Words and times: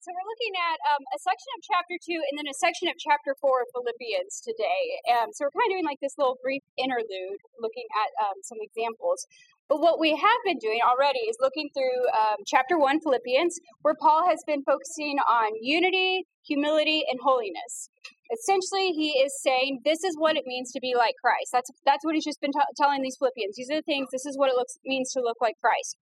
So 0.00 0.16
we're 0.16 0.32
looking 0.32 0.56
at 0.56 0.80
um, 0.96 1.04
a 1.12 1.20
section 1.20 1.52
of 1.52 1.60
chapter 1.60 2.00
two 2.00 2.16
and 2.16 2.40
then 2.40 2.48
a 2.48 2.56
section 2.56 2.88
of 2.88 2.96
chapter 2.96 3.36
four 3.36 3.60
of 3.60 3.68
Philippians 3.76 4.40
today. 4.40 4.96
Um, 5.12 5.28
so 5.36 5.44
we're 5.44 5.52
kind 5.52 5.68
of 5.68 5.76
doing 5.76 5.84
like 5.84 6.00
this 6.00 6.16
little 6.16 6.40
brief 6.40 6.64
interlude, 6.80 7.36
looking 7.60 7.84
at 8.00 8.08
um, 8.24 8.40
some 8.40 8.56
examples. 8.64 9.28
But 9.68 9.84
what 9.84 10.00
we 10.00 10.16
have 10.16 10.40
been 10.48 10.56
doing 10.56 10.80
already 10.80 11.28
is 11.28 11.36
looking 11.36 11.68
through 11.76 12.00
um, 12.16 12.40
chapter 12.48 12.80
one, 12.80 13.04
Philippians, 13.04 13.60
where 13.84 13.92
Paul 13.92 14.24
has 14.24 14.40
been 14.48 14.64
focusing 14.64 15.20
on 15.28 15.52
unity, 15.60 16.24
humility, 16.48 17.04
and 17.04 17.20
holiness. 17.20 17.92
Essentially, 18.32 18.96
he 18.96 19.20
is 19.20 19.36
saying 19.44 19.84
this 19.84 20.00
is 20.00 20.16
what 20.16 20.40
it 20.40 20.48
means 20.48 20.72
to 20.72 20.80
be 20.80 20.96
like 20.96 21.20
Christ. 21.20 21.52
That's 21.52 21.68
that's 21.84 22.08
what 22.08 22.16
he's 22.16 22.24
just 22.24 22.40
been 22.40 22.56
t- 22.56 22.72
telling 22.80 23.04
these 23.04 23.20
Philippians. 23.20 23.52
These 23.52 23.68
are 23.68 23.84
the 23.84 23.88
things. 23.90 24.08
This 24.08 24.24
is 24.24 24.40
what 24.40 24.48
it 24.48 24.56
looks 24.56 24.80
means 24.80 25.12
to 25.12 25.20
look 25.20 25.44
like 25.44 25.60
Christ. 25.60 26.00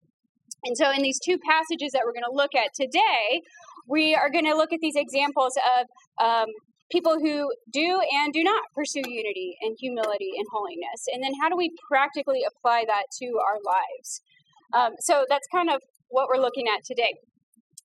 And 0.64 0.78
so, 0.78 0.92
in 0.92 1.02
these 1.02 1.20
two 1.20 1.38
passages 1.40 1.92
that 1.94 2.04
we're 2.06 2.14
going 2.14 2.30
to 2.30 2.36
look 2.36 2.54
at 2.54 2.70
today, 2.76 3.42
we 3.88 4.16
are 4.16 4.30
going 4.30 4.46
to 4.46 4.56
look 4.56 4.74
at 4.74 4.80
these 4.82 4.96
examples 4.96 5.58
of 5.78 6.26
um, 6.26 6.48
people 6.92 7.20
who 7.20 7.52
do 7.72 8.02
and 8.24 8.34
do 8.34 8.44
not 8.44 8.62
pursue 8.76 9.04
unity 9.06 9.56
and 9.62 9.76
humility 9.80 10.32
and 10.38 10.46
holiness. 10.52 11.06
And 11.12 11.24
then, 11.24 11.32
how 11.42 11.50
do 11.50 11.58
we 11.58 11.72
practically 11.90 12.42
apply 12.48 12.86
that 12.88 13.06
to 13.22 13.26
our 13.26 13.58
lives? 13.66 14.22
Um, 14.74 14.94
so, 15.00 15.26
that's 15.30 15.48
kind 15.54 15.70
of 15.70 15.82
what 16.10 16.28
we're 16.28 16.42
looking 16.42 16.68
at 16.68 16.84
today. 16.86 17.14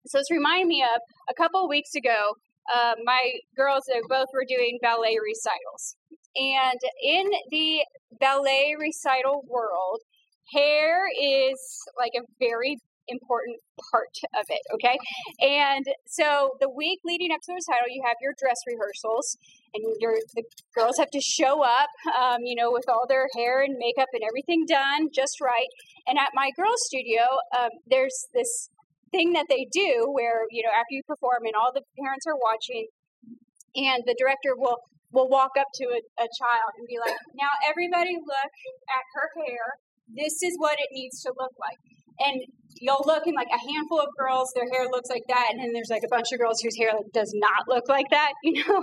So, 0.06 0.18
this 0.18 0.30
reminded 0.30 0.68
me 0.68 0.82
of 0.82 1.00
a 1.28 1.34
couple 1.34 1.68
weeks 1.68 1.94
ago, 1.94 2.34
uh, 2.74 2.94
my 3.04 3.32
girls 3.56 3.84
they 3.86 4.00
both 4.08 4.28
were 4.32 4.44
doing 4.48 4.78
ballet 4.82 5.18
recitals. 5.22 5.96
And 6.36 6.78
in 7.02 7.30
the 7.50 7.84
ballet 8.20 8.76
recital 8.78 9.42
world, 9.48 10.00
hair 10.52 11.06
is 11.20 11.58
like 11.98 12.12
a 12.16 12.22
very 12.38 12.78
important 13.08 13.58
part 13.90 14.14
of 14.34 14.44
it, 14.48 14.62
okay? 14.74 14.96
And 15.40 15.84
so 16.06 16.56
the 16.60 16.68
week 16.68 17.00
leading 17.04 17.32
up 17.32 17.40
to 17.42 17.48
the 17.48 17.54
recital, 17.54 17.88
you 17.90 18.02
have 18.04 18.16
your 18.20 18.34
dress 18.38 18.58
rehearsals, 18.66 19.36
and 19.74 19.84
your 20.00 20.14
the 20.34 20.42
girls 20.74 20.98
have 20.98 21.10
to 21.10 21.20
show 21.20 21.62
up, 21.62 21.90
um, 22.18 22.42
you 22.42 22.54
know, 22.54 22.70
with 22.72 22.88
all 22.88 23.06
their 23.08 23.28
hair 23.36 23.62
and 23.62 23.76
makeup 23.78 24.08
and 24.12 24.22
everything 24.26 24.64
done 24.66 25.08
just 25.12 25.40
right. 25.40 25.68
And 26.06 26.18
at 26.18 26.30
my 26.34 26.50
girls' 26.56 26.82
studio, 26.86 27.22
um, 27.56 27.70
there's 27.86 28.26
this 28.34 28.70
thing 29.12 29.32
that 29.34 29.46
they 29.48 29.66
do 29.70 30.10
where 30.10 30.46
you 30.50 30.62
know 30.62 30.70
after 30.70 30.90
you 30.90 31.02
perform 31.06 31.46
and 31.46 31.54
all 31.54 31.70
the 31.74 31.82
parents 32.00 32.26
are 32.26 32.38
watching, 32.38 32.86
and 33.76 34.02
the 34.06 34.16
director 34.18 34.56
will 34.56 34.78
will 35.12 35.28
walk 35.28 35.52
up 35.58 35.68
to 35.74 35.84
a, 35.84 36.00
a 36.22 36.28
child 36.38 36.70
and 36.78 36.86
be 36.88 36.98
like, 36.98 37.16
"Now 37.34 37.50
everybody 37.66 38.16
look 38.16 38.52
at 38.90 39.04
her 39.14 39.28
hair." 39.46 39.78
this 40.08 40.42
is 40.42 40.54
what 40.58 40.78
it 40.78 40.88
needs 40.92 41.22
to 41.22 41.32
look 41.38 41.52
like. 41.58 41.78
And 42.18 42.42
you'll 42.80 43.04
look 43.06 43.26
in 43.26 43.34
like 43.34 43.48
a 43.52 43.58
handful 43.58 44.00
of 44.00 44.08
girls, 44.18 44.52
their 44.54 44.68
hair 44.70 44.88
looks 44.90 45.08
like 45.10 45.24
that, 45.28 45.48
and 45.50 45.60
then 45.60 45.72
there's 45.72 45.90
like 45.90 46.02
a 46.04 46.08
bunch 46.08 46.32
of 46.32 46.38
girls 46.38 46.60
whose 46.60 46.76
hair 46.76 46.92
like, 46.94 47.10
does 47.12 47.32
not 47.34 47.68
look 47.68 47.88
like 47.88 48.06
that, 48.10 48.32
you 48.42 48.54
know. 48.64 48.80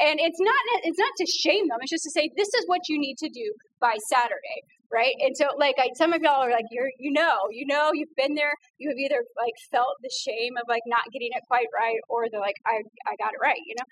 and 0.00 0.20
it's 0.20 0.40
not 0.40 0.62
it's 0.82 0.98
not 0.98 1.12
to 1.18 1.26
shame 1.26 1.68
them; 1.68 1.78
it's 1.80 1.90
just 1.90 2.04
to 2.04 2.10
say 2.10 2.28
this 2.36 2.48
is 2.48 2.64
what 2.66 2.88
you 2.88 2.98
need 2.98 3.16
to 3.18 3.28
do 3.28 3.46
by 3.80 3.94
Saturday, 4.08 4.58
right? 4.92 5.14
And 5.20 5.36
so, 5.36 5.46
like, 5.58 5.74
I, 5.78 5.88
some 5.94 6.12
of 6.12 6.22
y'all 6.22 6.42
are 6.42 6.50
like, 6.50 6.66
you're 6.70 6.90
you 6.98 7.12
know, 7.12 7.48
you 7.50 7.66
know, 7.66 7.90
you've 7.92 8.14
been 8.16 8.34
there. 8.34 8.54
You 8.78 8.90
have 8.90 8.98
either 8.98 9.22
like 9.36 9.54
felt 9.70 9.96
the 10.02 10.10
shame 10.10 10.56
of 10.56 10.64
like 10.68 10.82
not 10.86 11.04
getting 11.12 11.30
it 11.32 11.42
quite 11.48 11.68
right, 11.74 11.98
or 12.08 12.26
they're 12.30 12.40
like, 12.40 12.56
I 12.66 12.82
I 13.06 13.14
got 13.22 13.32
it 13.32 13.40
right, 13.42 13.60
you 13.66 13.74
know. 13.78 13.88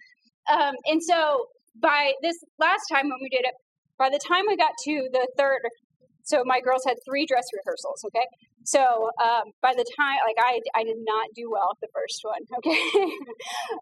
Um, 0.51 0.75
and 0.87 1.03
so 1.03 1.47
by 1.81 2.13
this 2.23 2.37
last 2.59 2.83
time 2.91 3.09
when 3.09 3.19
we 3.21 3.29
did 3.29 3.47
it, 3.47 3.55
by 3.99 4.11
the 4.11 4.21
time 4.27 4.45
we 4.49 4.57
got 4.57 4.73
to 4.85 5.09
the 5.13 5.29
third 5.39 5.61
so 6.23 6.43
my 6.45 6.61
girls 6.61 6.83
had 6.87 6.97
three 7.05 7.27
dress 7.27 7.45
rehearsals 7.53 8.03
okay? 8.07 8.27
So 8.65 9.11
um, 9.19 9.51
by 9.61 9.75
the 9.75 9.85
time 9.99 10.19
like 10.27 10.39
I, 10.39 10.61
I 10.75 10.85
did 10.85 11.03
not 11.03 11.29
do 11.35 11.51
well 11.51 11.75
the 11.81 11.91
first 11.91 12.23
one 12.23 12.43
okay? 12.59 12.83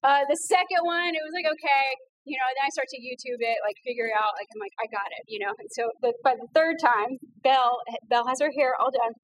Uh, 0.05 0.25
the 0.29 0.39
second 0.49 0.83
one 0.83 1.13
it 1.13 1.23
was 1.25 1.35
like 1.37 1.49
okay 1.53 1.87
you 2.29 2.37
know 2.37 2.49
then 2.53 2.65
i 2.65 2.71
start 2.71 2.85
to 2.93 3.01
youtube 3.01 3.41
it 3.41 3.57
like 3.65 3.77
figure 3.81 4.05
it 4.05 4.13
out 4.13 4.37
like 4.37 4.47
i'm 4.53 4.61
like 4.61 4.77
i 4.77 4.87
got 4.93 5.09
it 5.09 5.25
you 5.27 5.41
know? 5.41 5.53
And 5.59 5.69
so 5.73 5.91
but 6.01 6.15
by 6.23 6.35
the 6.37 6.49
third 6.55 6.77
time 6.81 7.17
belle 7.43 7.81
belle 8.09 8.27
has 8.27 8.41
her 8.41 8.53
hair 8.57 8.75
all 8.81 8.91
done. 8.91 9.15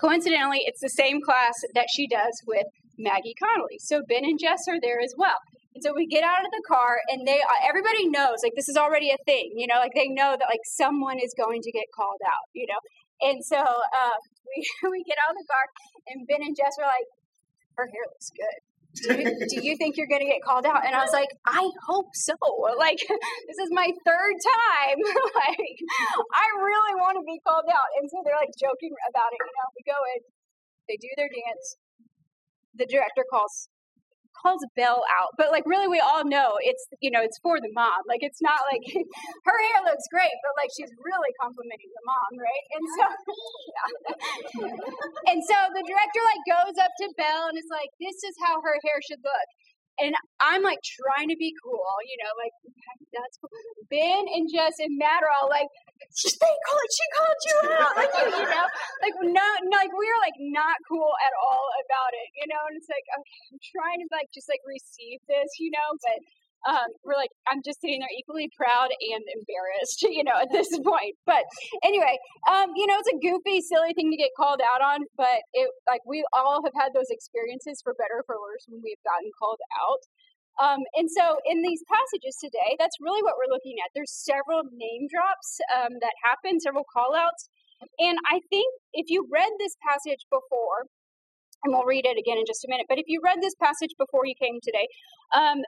Coincidentally 0.00 0.60
it's 0.64 0.80
the 0.80 0.90
same 0.90 1.20
class 1.20 1.54
that 1.74 1.86
she 1.92 2.06
does 2.06 2.34
with 2.46 2.66
maggie 2.98 3.34
connolly. 3.38 3.78
So 3.78 4.02
ben 4.08 4.24
and 4.24 4.38
jess 4.38 4.66
are 4.68 4.80
there 4.80 5.00
as 5.00 5.14
well 5.16 5.38
so 5.82 5.92
we 5.94 6.06
get 6.06 6.24
out 6.24 6.44
of 6.44 6.50
the 6.50 6.62
car, 6.66 7.00
and 7.08 7.26
they 7.26 7.40
uh, 7.40 7.60
everybody 7.66 8.08
knows 8.08 8.42
like 8.42 8.52
this 8.56 8.68
is 8.68 8.76
already 8.76 9.10
a 9.10 9.20
thing, 9.26 9.52
you 9.56 9.66
know, 9.66 9.76
like 9.76 9.92
they 9.94 10.08
know 10.08 10.36
that 10.38 10.48
like 10.48 10.64
someone 10.64 11.18
is 11.18 11.34
going 11.36 11.62
to 11.62 11.72
get 11.72 11.84
called 11.94 12.20
out, 12.26 12.46
you 12.52 12.66
know. 12.66 12.80
And 13.20 13.44
so 13.44 13.60
uh, 13.60 14.16
we 14.48 14.64
we 14.90 15.04
get 15.04 15.18
out 15.20 15.30
of 15.32 15.38
the 15.38 15.48
car, 15.48 15.64
and 16.08 16.26
Ben 16.26 16.42
and 16.42 16.56
Jess 16.56 16.76
are 16.78 16.88
like, 16.88 17.08
"Her 17.76 17.86
hair 17.88 18.04
looks 18.08 18.30
good." 18.30 18.58
Do 18.90 19.14
you, 19.14 19.30
do 19.46 19.56
you 19.62 19.78
think 19.78 19.94
you're 19.94 20.10
going 20.10 20.26
to 20.26 20.26
get 20.26 20.42
called 20.42 20.66
out? 20.66 20.82
And 20.82 20.98
I 20.98 21.06
was 21.06 21.14
like, 21.14 21.30
I 21.46 21.62
hope 21.86 22.10
so. 22.14 22.34
Like, 22.74 22.98
this 22.98 23.58
is 23.62 23.70
my 23.70 23.86
third 23.86 24.34
time. 24.40 24.98
like, 25.46 25.76
I 26.34 26.46
really 26.58 26.94
want 26.98 27.14
to 27.20 27.24
be 27.28 27.38
called 27.46 27.68
out. 27.70 27.90
And 28.00 28.10
so 28.10 28.18
they're 28.24 28.34
like 28.40 28.50
joking 28.58 28.90
about 29.06 29.30
it. 29.30 29.38
You 29.38 29.54
know, 29.54 29.68
we 29.78 29.82
go 29.86 30.00
in, 30.16 30.20
they 30.88 30.98
do 30.98 31.12
their 31.14 31.28
dance. 31.28 31.76
The 32.74 32.86
director 32.90 33.22
calls 33.30 33.68
calls 34.40 34.64
Belle 34.76 35.04
out, 35.20 35.36
but 35.36 35.52
like 35.52 35.64
really, 35.68 35.88
we 35.88 36.00
all 36.00 36.24
know 36.24 36.56
it's 36.60 36.84
you 37.00 37.10
know 37.10 37.20
it's 37.20 37.38
for 37.44 37.60
the 37.60 37.70
mom. 37.76 38.02
Like 38.08 38.24
it's 38.24 38.40
not 38.40 38.60
like 38.72 38.82
her 39.48 39.58
hair 39.70 39.78
looks 39.84 40.08
great, 40.10 40.32
but 40.42 40.52
like 40.56 40.72
she's 40.72 40.90
really 41.04 41.32
complimenting 41.40 41.92
the 41.92 42.04
mom, 42.08 42.32
right? 42.40 42.64
And 42.74 42.84
so, 42.96 43.04
and 45.30 45.40
so 45.44 45.56
the 45.76 45.84
director 45.84 46.22
like 46.24 46.44
goes 46.48 46.76
up 46.80 46.92
to 47.04 47.06
Belle 47.16 47.52
and 47.52 47.56
is 47.58 47.70
like, 47.70 47.90
"This 48.00 48.22
is 48.24 48.34
how 48.42 48.60
her 48.60 48.76
hair 48.82 48.98
should 49.04 49.22
look." 49.22 49.48
And 50.00 50.16
I'm 50.40 50.64
like 50.64 50.80
trying 50.80 51.28
to 51.28 51.36
be 51.36 51.52
cool, 51.60 51.92
you 52.08 52.16
know, 52.24 52.32
like 52.40 52.54
that's 53.12 53.36
cool. 53.36 53.52
Ben 53.92 54.24
and 54.32 54.48
Jess 54.48 54.80
and 54.80 54.96
Matt 54.96 55.22
are 55.22 55.28
all 55.28 55.48
like, 55.50 55.68
they 56.42 56.54
called, 56.66 56.90
she 56.90 57.06
called 57.14 57.40
you 57.46 57.56
out, 57.78 57.94
like 57.94 58.12
you, 58.18 58.26
you 58.34 58.46
know, 58.50 58.66
like 59.02 59.16
not, 59.30 59.56
like 59.70 59.92
we 59.94 60.06
are 60.10 60.20
like 60.20 60.38
not 60.38 60.76
cool 60.90 61.12
at 61.22 61.34
all 61.38 61.66
about 61.86 62.12
it, 62.14 62.28
you 62.34 62.46
know. 62.50 62.62
And 62.66 62.74
it's 62.74 62.90
like, 62.90 63.06
okay, 63.06 63.40
I'm 63.54 63.60
trying 63.62 63.98
to 64.02 64.08
like 64.10 64.28
just 64.34 64.50
like 64.50 64.62
receive 64.66 65.22
this, 65.30 65.48
you 65.62 65.70
know, 65.70 65.88
but 66.02 66.18
um, 66.68 66.92
we're 67.04 67.16
like, 67.16 67.32
I'm 67.48 67.64
just 67.64 67.80
sitting 67.80 68.00
there 68.00 68.12
equally 68.12 68.50
proud 68.52 68.92
and 68.92 69.22
embarrassed, 69.24 70.02
you 70.16 70.24
know, 70.24 70.36
at 70.36 70.52
this 70.52 70.68
point. 70.76 71.16
But 71.24 71.44
anyway, 71.84 72.18
um, 72.50 72.76
you 72.76 72.86
know, 72.86 73.00
it's 73.00 73.08
a 73.08 73.18
goofy, 73.20 73.64
silly 73.64 73.94
thing 73.94 74.10
to 74.10 74.18
get 74.20 74.36
called 74.36 74.60
out 74.60 74.84
on, 74.84 75.08
but 75.16 75.40
it 75.54 75.70
like 75.88 76.04
we 76.04 76.24
all 76.32 76.60
have 76.64 76.76
had 76.76 76.92
those 76.92 77.08
experiences 77.08 77.80
for 77.80 77.94
better 77.96 78.20
or 78.20 78.26
for 78.26 78.36
worse 78.36 78.68
when 78.68 78.80
we've 78.84 79.00
gotten 79.04 79.30
called 79.40 79.60
out. 79.80 80.02
Um, 80.60 80.84
and 80.94 81.08
so 81.08 81.40
in 81.48 81.62
these 81.62 81.82
passages 81.88 82.36
today, 82.36 82.76
that's 82.78 83.00
really 83.00 83.22
what 83.22 83.34
we're 83.40 83.52
looking 83.52 83.80
at. 83.80 83.88
There's 83.94 84.12
several 84.12 84.62
name 84.68 85.08
drops 85.08 85.56
um, 85.72 85.96
that 86.04 86.12
happen, 86.20 86.60
several 86.60 86.84
call 86.84 87.16
outs. 87.16 87.48
And 87.98 88.18
I 88.28 88.40
think 88.52 88.68
if 88.92 89.08
you 89.08 89.26
read 89.32 89.50
this 89.58 89.72
passage 89.80 90.20
before, 90.28 90.84
and 91.64 91.72
we'll 91.72 91.88
read 91.88 92.04
it 92.04 92.20
again 92.20 92.36
in 92.36 92.44
just 92.46 92.64
a 92.64 92.68
minute, 92.68 92.86
but 92.88 92.98
if 92.98 93.08
you 93.08 93.20
read 93.24 93.40
this 93.40 93.54
passage 93.56 93.96
before 93.98 94.24
you 94.24 94.34
came 94.36 94.60
today, 94.62 94.86
um, 95.32 95.64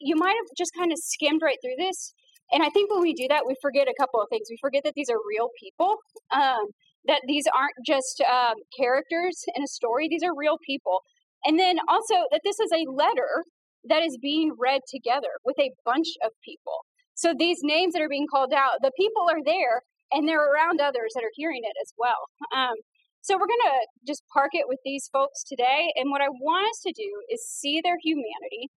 you 0.00 0.16
might 0.16 0.36
have 0.36 0.48
just 0.56 0.72
kind 0.76 0.92
of 0.92 0.98
skimmed 0.98 1.40
right 1.44 1.60
through 1.62 1.76
this. 1.76 2.14
And 2.52 2.62
I 2.62 2.70
think 2.70 2.90
when 2.90 3.00
we 3.02 3.14
do 3.14 3.28
that, 3.28 3.44
we 3.46 3.54
forget 3.60 3.88
a 3.88 3.94
couple 4.00 4.20
of 4.20 4.28
things. 4.28 4.48
We 4.50 4.58
forget 4.60 4.82
that 4.84 4.94
these 4.96 5.08
are 5.08 5.20
real 5.28 5.48
people, 5.60 5.96
um, 6.32 6.72
that 7.06 7.20
these 7.28 7.44
aren't 7.54 7.76
just 7.86 8.22
um, 8.24 8.56
characters 8.76 9.44
in 9.54 9.62
a 9.62 9.68
story, 9.68 10.08
these 10.08 10.24
are 10.24 10.34
real 10.36 10.56
people. 10.66 11.00
And 11.44 11.58
then 11.58 11.76
also 11.88 12.24
that 12.32 12.40
this 12.44 12.58
is 12.60 12.72
a 12.72 12.90
letter 12.90 13.44
that 13.88 14.02
is 14.02 14.18
being 14.20 14.52
read 14.58 14.82
together 14.88 15.30
with 15.44 15.58
a 15.58 15.72
bunch 15.84 16.08
of 16.24 16.32
people. 16.44 16.84
So 17.14 17.34
these 17.36 17.60
names 17.62 17.94
that 17.94 18.02
are 18.02 18.08
being 18.08 18.28
called 18.30 18.52
out, 18.52 18.80
the 18.82 18.92
people 18.96 19.28
are 19.30 19.44
there 19.44 19.82
and 20.12 20.28
they're 20.28 20.52
around 20.52 20.80
others 20.80 21.12
that 21.14 21.24
are 21.24 21.34
hearing 21.34 21.62
it 21.62 21.76
as 21.82 21.92
well. 21.98 22.28
Um, 22.54 22.74
so 23.22 23.34
we're 23.36 23.52
going 23.52 23.68
to 23.68 23.86
just 24.06 24.22
park 24.32 24.50
it 24.52 24.66
with 24.66 24.78
these 24.84 25.08
folks 25.12 25.44
today. 25.44 25.92
And 25.96 26.10
what 26.10 26.22
I 26.22 26.28
want 26.28 26.68
us 26.70 26.80
to 26.86 26.92
do 26.92 27.10
is 27.30 27.46
see 27.46 27.80
their 27.84 27.98
humanity 28.02 28.70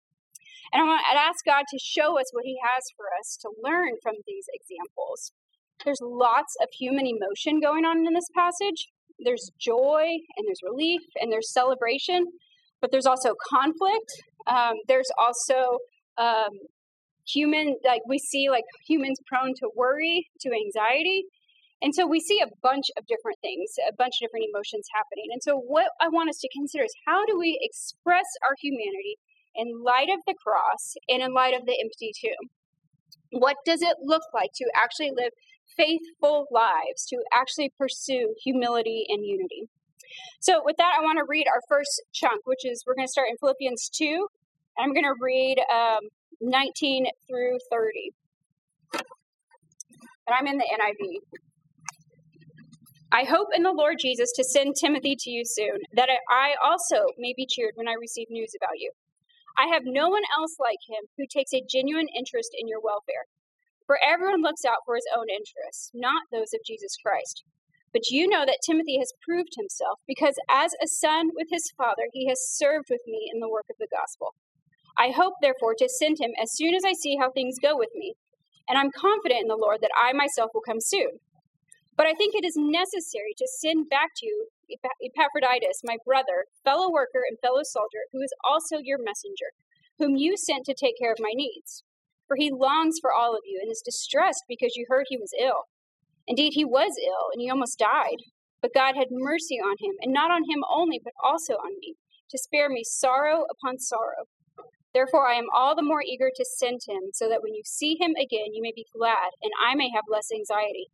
and 0.73 0.83
I 0.83 0.87
want 0.87 1.03
to 1.11 1.19
ask 1.19 1.45
God 1.45 1.65
to 1.69 1.79
show 1.79 2.19
us 2.19 2.31
what 2.33 2.45
He 2.45 2.59
has 2.63 2.85
for 2.97 3.07
us 3.19 3.37
to 3.43 3.51
learn 3.63 3.95
from 4.03 4.15
these 4.27 4.47
examples. 4.55 5.33
There's 5.85 6.01
lots 6.03 6.55
of 6.63 6.69
human 6.79 7.07
emotion 7.07 7.61
going 7.61 7.85
on 7.85 8.07
in 8.07 8.15
this 8.15 8.29
passage. 8.35 8.87
There's 9.19 9.51
joy, 9.59 10.07
and 10.37 10.47
there's 10.47 10.63
relief, 10.63 11.03
and 11.21 11.33
there's 11.33 11.53
celebration, 11.53 12.27
but 12.81 12.91
there's 12.93 13.07
also 13.07 13.35
conflict. 13.51 14.11
Um, 14.47 14.75
there's 14.89 15.11
also 15.19 15.79
um, 16.19 16.51
human, 17.27 17.77
like 17.85 18.03
we 18.09 18.19
see, 18.19 18.51
like 18.51 18.65
humans 18.87 19.19
prone 19.27 19.55
to 19.57 19.71
worry, 19.77 20.29
to 20.41 20.51
anxiety. 20.51 21.25
And 21.83 21.95
so 21.95 22.07
we 22.07 22.21
see 22.21 22.41
a 22.41 22.49
bunch 22.63 22.87
of 22.99 23.07
different 23.07 23.39
things, 23.41 23.71
a 23.89 23.95
bunch 23.97 24.15
of 24.21 24.29
different 24.29 24.47
emotions 24.53 24.87
happening. 24.95 25.29
And 25.33 25.43
so, 25.43 25.57
what 25.57 25.89
I 25.99 26.09
want 26.09 26.29
us 26.29 26.39
to 26.41 26.49
consider 26.53 26.85
is 26.85 26.93
how 27.07 27.25
do 27.25 27.39
we 27.39 27.59
express 27.63 28.27
our 28.43 28.55
humanity 28.61 29.17
in 29.55 29.83
light 29.83 30.09
of 30.13 30.21
the 30.27 30.35
cross 30.35 30.95
and 31.09 31.23
in 31.23 31.33
light 31.33 31.55
of 31.55 31.67
the 31.67 31.77
empty 31.81 32.13
tomb. 32.19 32.51
What 33.31 33.57
does 33.65 33.83
it 33.83 33.97
look 34.03 34.23
like 34.35 34.51
to 34.57 34.71
actually 34.75 35.13
live 35.15 35.33
faithful 35.77 36.47
lives, 36.51 37.07
to 37.09 37.19
actually 37.33 37.73
pursue 37.79 38.35
humility 38.43 39.07
and 39.09 39.25
unity? 39.25 39.69
So, 40.41 40.63
with 40.65 40.77
that, 40.79 40.93
I 40.99 41.03
want 41.03 41.19
to 41.19 41.25
read 41.29 41.47
our 41.47 41.61
first 41.69 42.03
chunk, 42.13 42.47
which 42.47 42.65
is 42.65 42.85
we're 42.87 42.95
going 42.95 43.07
to 43.07 43.13
start 43.13 43.29
in 43.31 43.37
Philippians 43.39 43.91
2, 43.91 44.27
and 44.77 44.85
I'm 44.85 44.93
going 44.93 45.05
to 45.05 45.15
read 45.21 45.59
um, 45.73 46.09
19 46.41 47.07
through 47.29 47.59
30. 47.71 48.13
And 48.95 50.37
I'm 50.39 50.47
in 50.47 50.59
the 50.59 50.65
NIV. 50.65 51.41
I 53.13 53.25
hope 53.25 53.49
in 53.53 53.65
the 53.65 53.73
Lord 53.73 53.97
Jesus 53.99 54.31
to 54.37 54.45
send 54.45 54.77
Timothy 54.77 55.17
to 55.19 55.31
you 55.31 55.43
soon, 55.45 55.83
that 55.95 56.09
I 56.31 56.55
also 56.63 57.07
may 57.19 57.35
be 57.37 57.45
cheered 57.45 57.73
when 57.75 57.89
I 57.89 57.95
receive 58.01 58.29
news 58.31 58.53
about 58.55 58.79
you. 58.79 58.93
I 59.59 59.67
have 59.75 59.83
no 59.85 60.09
one 60.09 60.23
else 60.39 60.57
like 60.61 60.79
him 60.89 61.11
who 61.19 61.27
takes 61.27 61.53
a 61.53 61.65
genuine 61.69 62.07
interest 62.17 62.51
in 62.57 62.69
your 62.69 62.81
welfare. 62.81 63.27
For 63.87 63.99
everyone 64.07 64.43
looks 64.43 64.65
out 64.65 64.87
for 64.87 64.95
his 64.95 65.07
own 65.17 65.27
interests, 65.29 65.91
not 65.93 66.31
those 66.31 66.55
of 66.55 66.61
Jesus 66.65 66.97
Christ. 67.05 67.43
But 67.93 68.11
you 68.11 68.29
know 68.29 68.47
that 68.47 68.63
Timothy 68.65 68.99
has 68.99 69.13
proved 69.27 69.55
himself, 69.57 69.99
because 70.07 70.37
as 70.49 70.75
a 70.83 70.87
son 70.87 71.31
with 71.35 71.49
his 71.51 71.73
father, 71.77 72.07
he 72.13 72.29
has 72.29 72.39
served 72.41 72.87
with 72.89 73.03
me 73.07 73.31
in 73.33 73.41
the 73.41 73.49
work 73.49 73.67
of 73.69 73.77
the 73.79 73.89
gospel. 73.91 74.35
I 74.97 75.11
hope, 75.11 75.35
therefore, 75.43 75.75
to 75.79 75.89
send 75.89 76.19
him 76.21 76.31
as 76.41 76.55
soon 76.55 76.75
as 76.75 76.85
I 76.85 76.93
see 76.93 77.17
how 77.17 77.31
things 77.31 77.57
go 77.61 77.77
with 77.77 77.91
me, 77.95 78.15
and 78.69 78.79
I'm 78.79 78.93
confident 78.95 79.43
in 79.43 79.49
the 79.49 79.57
Lord 79.57 79.81
that 79.83 79.91
I 79.97 80.13
myself 80.13 80.51
will 80.55 80.61
come 80.61 80.81
soon. 80.81 81.19
But 81.97 82.07
I 82.07 82.15
think 82.15 82.35
it 82.35 82.45
is 82.45 82.55
necessary 82.57 83.35
to 83.37 83.49
send 83.61 83.91
back 83.91 84.11
to 84.19 84.27
you 84.27 84.49
Epaphroditus, 85.03 85.83
my 85.83 85.97
brother, 86.07 86.47
fellow 86.65 86.91
worker, 86.91 87.23
and 87.29 87.39
fellow 87.41 87.63
soldier, 87.65 88.07
who 88.13 88.23
is 88.23 88.33
also 88.45 88.79
your 88.79 88.99
messenger, 88.99 89.51
whom 89.99 90.17
you 90.17 90.37
sent 90.37 90.65
to 90.67 90.75
take 90.75 90.99
care 90.99 91.13
of 91.13 91.19
my 91.19 91.33
needs. 91.35 91.83
For 92.29 92.37
he 92.37 92.53
longs 92.53 92.99
for 93.01 93.13
all 93.13 93.35
of 93.35 93.43
you 93.45 93.59
and 93.61 93.71
is 93.71 93.83
distressed 93.85 94.45
because 94.49 94.77
you 94.77 94.87
heard 94.89 95.07
he 95.09 95.17
was 95.17 95.35
ill. 95.39 95.67
Indeed, 96.31 96.53
he 96.55 96.65
was 96.65 96.95
ill, 97.05 97.27
and 97.33 97.43
he 97.43 97.51
almost 97.51 97.77
died. 97.77 98.23
But 98.63 98.73
God 98.73 98.95
had 98.95 99.09
mercy 99.11 99.57
on 99.57 99.75
him, 99.81 99.97
and 100.01 100.13
not 100.13 100.31
on 100.31 100.45
him 100.49 100.63
only, 100.71 101.01
but 101.03 101.13
also 101.25 101.55
on 101.55 101.75
me, 101.81 101.97
to 102.31 102.39
spare 102.39 102.69
me 102.69 102.85
sorrow 102.85 103.47
upon 103.51 103.81
sorrow. 103.81 104.31
Therefore, 104.95 105.27
I 105.27 105.35
am 105.35 105.51
all 105.53 105.75
the 105.75 105.83
more 105.83 106.03
eager 106.07 106.31
to 106.33 106.45
send 106.45 106.83
him, 106.87 107.11
so 107.13 107.29
that 107.29 107.43
when 107.43 107.55
you 107.55 107.63
see 107.65 107.97
him 107.99 108.13
again, 108.13 108.55
you 108.55 108.63
may 108.63 108.71
be 108.73 108.87
glad, 108.97 109.35
and 109.43 109.51
I 109.61 109.75
may 109.75 109.91
have 109.93 110.05
less 110.09 110.31
anxiety. 110.33 110.87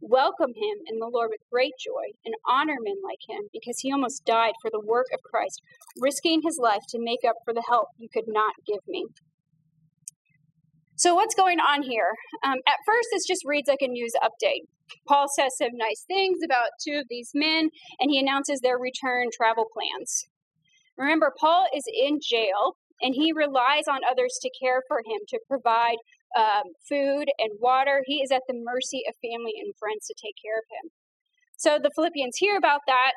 Welcome 0.00 0.54
him 0.56 0.78
in 0.86 0.98
the 0.98 1.10
Lord 1.12 1.28
with 1.28 1.50
great 1.52 1.74
joy, 1.78 2.16
and 2.24 2.34
honor 2.48 2.76
men 2.80 2.96
like 3.04 3.20
him, 3.28 3.48
because 3.52 3.80
he 3.80 3.92
almost 3.92 4.24
died 4.24 4.54
for 4.62 4.70
the 4.70 4.80
work 4.80 5.08
of 5.12 5.20
Christ, 5.22 5.60
risking 5.98 6.40
his 6.42 6.58
life 6.58 6.84
to 6.88 6.98
make 6.98 7.20
up 7.28 7.36
for 7.44 7.52
the 7.52 7.64
help 7.68 7.88
you 7.98 8.08
could 8.10 8.28
not 8.28 8.54
give 8.66 8.80
me. 8.88 9.04
So, 11.00 11.14
what's 11.14 11.34
going 11.34 11.60
on 11.60 11.80
here? 11.82 12.12
Um, 12.44 12.58
at 12.68 12.84
first, 12.84 13.08
this 13.10 13.24
just 13.26 13.42
reads 13.46 13.68
like 13.68 13.80
a 13.80 13.88
news 13.88 14.12
update. 14.22 14.68
Paul 15.08 15.28
says 15.34 15.56
some 15.56 15.72
nice 15.72 16.04
things 16.06 16.40
about 16.44 16.76
two 16.86 16.98
of 16.98 17.06
these 17.08 17.30
men, 17.32 17.70
and 17.98 18.10
he 18.10 18.20
announces 18.20 18.60
their 18.60 18.76
return 18.76 19.28
travel 19.32 19.64
plans. 19.72 20.28
Remember, 20.98 21.32
Paul 21.40 21.68
is 21.74 21.84
in 21.88 22.18
jail, 22.20 22.76
and 23.00 23.14
he 23.14 23.32
relies 23.32 23.84
on 23.88 24.00
others 24.04 24.38
to 24.42 24.50
care 24.60 24.82
for 24.86 24.98
him, 24.98 25.20
to 25.28 25.40
provide 25.48 25.96
um, 26.36 26.76
food 26.86 27.32
and 27.38 27.52
water. 27.60 28.02
He 28.04 28.20
is 28.20 28.30
at 28.30 28.42
the 28.46 28.60
mercy 28.62 29.00
of 29.08 29.14
family 29.24 29.54
and 29.56 29.72
friends 29.78 30.06
to 30.06 30.14
take 30.22 30.36
care 30.36 30.58
of 30.58 30.68
him. 30.68 30.90
So 31.56 31.78
the 31.82 31.92
Philippians 31.96 32.36
hear 32.36 32.58
about 32.58 32.82
that, 32.86 33.14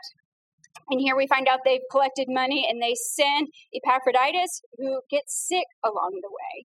and 0.89 1.01
here 1.01 1.17
we 1.17 1.27
find 1.27 1.49
out 1.49 1.59
they've 1.65 1.91
collected 1.91 2.27
money 2.29 2.65
and 2.69 2.81
they 2.81 2.95
send 2.95 3.49
Epaphroditus, 3.75 4.61
who 4.77 5.01
gets 5.11 5.35
sick 5.35 5.67
along 5.83 6.21
the 6.21 6.31
way. 6.31 6.65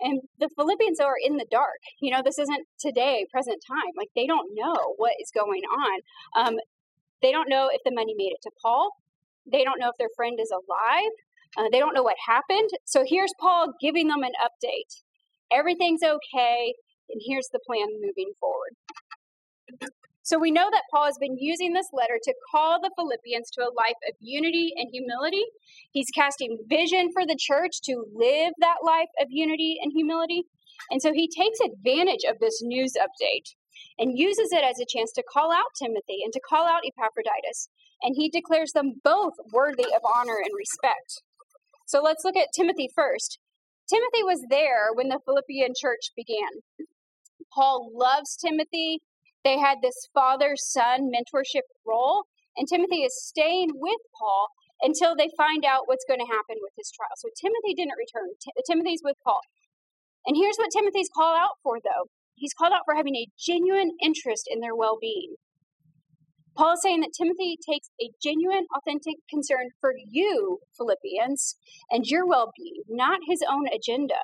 And 0.00 0.20
the 0.38 0.48
Philippians 0.56 1.00
are 1.00 1.16
in 1.22 1.36
the 1.36 1.46
dark. 1.50 1.80
You 2.00 2.12
know, 2.12 2.22
this 2.24 2.38
isn't 2.38 2.66
today, 2.78 3.26
present 3.30 3.62
time. 3.66 3.92
Like, 3.96 4.10
they 4.14 4.26
don't 4.26 4.50
know 4.54 4.94
what 4.96 5.14
is 5.20 5.30
going 5.34 5.62
on. 5.62 6.00
Um, 6.36 6.56
they 7.22 7.32
don't 7.32 7.48
know 7.48 7.68
if 7.72 7.80
the 7.84 7.92
money 7.92 8.14
made 8.16 8.32
it 8.32 8.42
to 8.42 8.50
Paul. 8.62 8.92
They 9.50 9.64
don't 9.64 9.80
know 9.80 9.88
if 9.88 9.96
their 9.98 10.10
friend 10.14 10.38
is 10.40 10.52
alive. 10.52 11.12
Uh, 11.56 11.68
they 11.72 11.78
don't 11.78 11.94
know 11.94 12.02
what 12.02 12.16
happened. 12.26 12.70
So 12.84 13.04
here's 13.06 13.32
Paul 13.40 13.72
giving 13.80 14.08
them 14.08 14.22
an 14.22 14.32
update. 14.42 15.02
Everything's 15.50 16.02
okay, 16.02 16.74
and 17.08 17.20
here's 17.26 17.48
the 17.50 17.58
plan 17.66 17.88
moving 18.00 18.32
forward. 18.38 18.76
So 20.28 20.38
we 20.38 20.50
know 20.50 20.68
that 20.70 20.82
Paul 20.92 21.06
has 21.06 21.16
been 21.18 21.38
using 21.38 21.72
this 21.72 21.88
letter 21.90 22.20
to 22.22 22.34
call 22.50 22.82
the 22.82 22.90
Philippians 22.98 23.50
to 23.52 23.62
a 23.62 23.72
life 23.72 23.96
of 24.06 24.14
unity 24.20 24.74
and 24.76 24.90
humility. 24.92 25.42
He's 25.90 26.10
casting 26.14 26.58
vision 26.68 27.08
for 27.14 27.24
the 27.24 27.38
church 27.40 27.80
to 27.84 28.04
live 28.14 28.52
that 28.58 28.84
life 28.84 29.08
of 29.22 29.28
unity 29.30 29.78
and 29.80 29.90
humility. 29.90 30.42
And 30.90 31.00
so 31.00 31.14
he 31.14 31.32
takes 31.32 31.60
advantage 31.64 32.28
of 32.28 32.40
this 32.40 32.60
news 32.60 32.92
update 33.00 33.56
and 33.98 34.18
uses 34.18 34.52
it 34.52 34.62
as 34.62 34.78
a 34.78 34.84
chance 34.84 35.12
to 35.12 35.24
call 35.32 35.50
out 35.50 35.72
Timothy 35.80 36.20
and 36.22 36.32
to 36.34 36.40
call 36.46 36.66
out 36.66 36.84
Epaphroditus. 36.84 37.70
And 38.02 38.14
he 38.14 38.28
declares 38.28 38.72
them 38.72 39.00
both 39.02 39.32
worthy 39.50 39.86
of 39.96 40.02
honor 40.04 40.36
and 40.36 40.52
respect. 40.54 41.22
So 41.86 42.02
let's 42.02 42.22
look 42.22 42.36
at 42.36 42.52
Timothy 42.54 42.90
first. 42.94 43.38
Timothy 43.88 44.24
was 44.24 44.44
there 44.50 44.92
when 44.92 45.08
the 45.08 45.20
Philippian 45.24 45.72
church 45.74 46.12
began. 46.14 46.60
Paul 47.50 47.88
loves 47.94 48.36
Timothy. 48.36 49.00
They 49.44 49.58
had 49.58 49.78
this 49.82 50.08
father 50.12 50.54
son 50.56 51.10
mentorship 51.10 51.66
role, 51.86 52.24
and 52.56 52.68
Timothy 52.68 53.02
is 53.02 53.14
staying 53.16 53.70
with 53.74 54.00
Paul 54.18 54.48
until 54.82 55.16
they 55.16 55.30
find 55.36 55.64
out 55.64 55.86
what's 55.86 56.04
going 56.06 56.20
to 56.20 56.26
happen 56.26 56.56
with 56.60 56.72
his 56.76 56.90
trial. 56.90 57.14
So 57.16 57.28
Timothy 57.40 57.74
didn't 57.74 57.98
return. 57.98 58.34
T- 58.40 58.52
Timothy's 58.66 59.02
with 59.02 59.16
Paul. 59.24 59.40
And 60.26 60.36
here's 60.36 60.56
what 60.56 60.70
Timothy's 60.70 61.10
called 61.14 61.38
out 61.38 61.56
for, 61.62 61.78
though 61.82 62.10
he's 62.38 62.54
called 62.54 62.72
out 62.72 62.82
for 62.84 62.94
having 62.94 63.16
a 63.16 63.26
genuine 63.38 63.90
interest 64.02 64.48
in 64.50 64.60
their 64.60 64.74
well 64.74 64.98
being. 65.00 65.34
Paul 66.56 66.74
is 66.74 66.82
saying 66.82 67.00
that 67.00 67.12
Timothy 67.16 67.56
takes 67.68 67.88
a 68.02 68.10
genuine, 68.22 68.66
authentic 68.76 69.14
concern 69.30 69.70
for 69.80 69.92
you, 69.96 70.58
Philippians, 70.76 71.56
and 71.90 72.04
your 72.06 72.26
well 72.26 72.50
being, 72.56 72.82
not 72.88 73.20
his 73.28 73.42
own 73.48 73.66
agenda. 73.68 74.18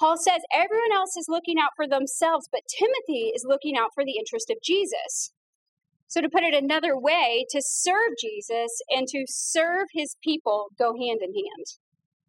Paul 0.00 0.16
says 0.16 0.40
everyone 0.54 0.92
else 0.94 1.14
is 1.18 1.26
looking 1.28 1.58
out 1.58 1.72
for 1.76 1.86
themselves, 1.86 2.48
but 2.50 2.62
Timothy 2.66 3.32
is 3.36 3.44
looking 3.46 3.76
out 3.76 3.90
for 3.94 4.02
the 4.02 4.16
interest 4.16 4.48
of 4.48 4.56
Jesus. 4.64 5.32
So, 6.08 6.22
to 6.22 6.28
put 6.30 6.42
it 6.42 6.54
another 6.54 6.98
way, 6.98 7.44
to 7.50 7.60
serve 7.62 8.16
Jesus 8.18 8.80
and 8.88 9.06
to 9.08 9.26
serve 9.28 9.88
his 9.92 10.16
people 10.24 10.68
go 10.78 10.94
hand 10.94 11.20
in 11.22 11.34
hand. 11.34 11.66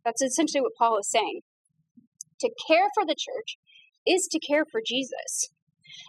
That's 0.04 0.22
essentially 0.22 0.62
what 0.62 0.76
Paul 0.78 1.00
is 1.00 1.10
saying. 1.10 1.42
To 2.42 2.52
care 2.68 2.90
for 2.94 3.06
the 3.06 3.16
church 3.18 3.58
is 4.06 4.28
to 4.32 4.40
care 4.40 4.66
for 4.70 4.82
Jesus. 4.86 5.50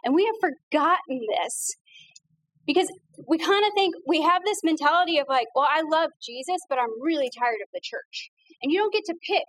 And 0.04 0.14
we 0.14 0.26
have 0.26 0.34
forgotten 0.40 1.20
this 1.38 1.76
because 2.66 2.90
we 3.28 3.38
kind 3.38 3.64
of 3.64 3.72
think 3.74 3.94
we 4.06 4.20
have 4.22 4.42
this 4.44 4.60
mentality 4.64 5.18
of 5.18 5.26
like, 5.28 5.46
well, 5.54 5.68
I 5.70 5.82
love 5.82 6.10
Jesus, 6.20 6.58
but 6.68 6.78
I'm 6.78 7.00
really 7.00 7.30
tired 7.38 7.60
of 7.62 7.68
the 7.72 7.80
church. 7.82 8.30
And 8.62 8.72
you 8.72 8.78
don't 8.78 8.92
get 8.92 9.04
to 9.06 9.14
pick. 9.26 9.46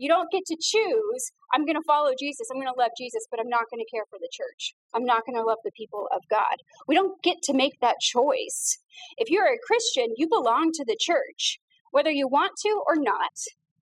You 0.00 0.08
don't 0.08 0.32
get 0.32 0.46
to 0.46 0.56
choose, 0.58 1.30
I'm 1.52 1.66
going 1.66 1.76
to 1.76 1.84
follow 1.86 2.12
Jesus, 2.18 2.48
I'm 2.50 2.56
going 2.56 2.72
to 2.72 2.80
love 2.80 2.92
Jesus, 2.96 3.26
but 3.30 3.38
I'm 3.38 3.50
not 3.50 3.68
going 3.70 3.84
to 3.84 3.90
care 3.94 4.04
for 4.08 4.18
the 4.18 4.30
church. 4.32 4.72
I'm 4.94 5.04
not 5.04 5.26
going 5.26 5.36
to 5.36 5.44
love 5.44 5.58
the 5.62 5.76
people 5.76 6.08
of 6.16 6.22
God. 6.30 6.56
We 6.88 6.94
don't 6.94 7.22
get 7.22 7.36
to 7.44 7.52
make 7.52 7.78
that 7.82 8.00
choice. 8.00 8.78
If 9.18 9.28
you're 9.28 9.52
a 9.52 9.60
Christian, 9.66 10.14
you 10.16 10.26
belong 10.26 10.70
to 10.72 10.86
the 10.86 10.96
church, 10.98 11.60
whether 11.90 12.10
you 12.10 12.26
want 12.28 12.52
to 12.62 12.82
or 12.88 12.96
not, 12.96 13.36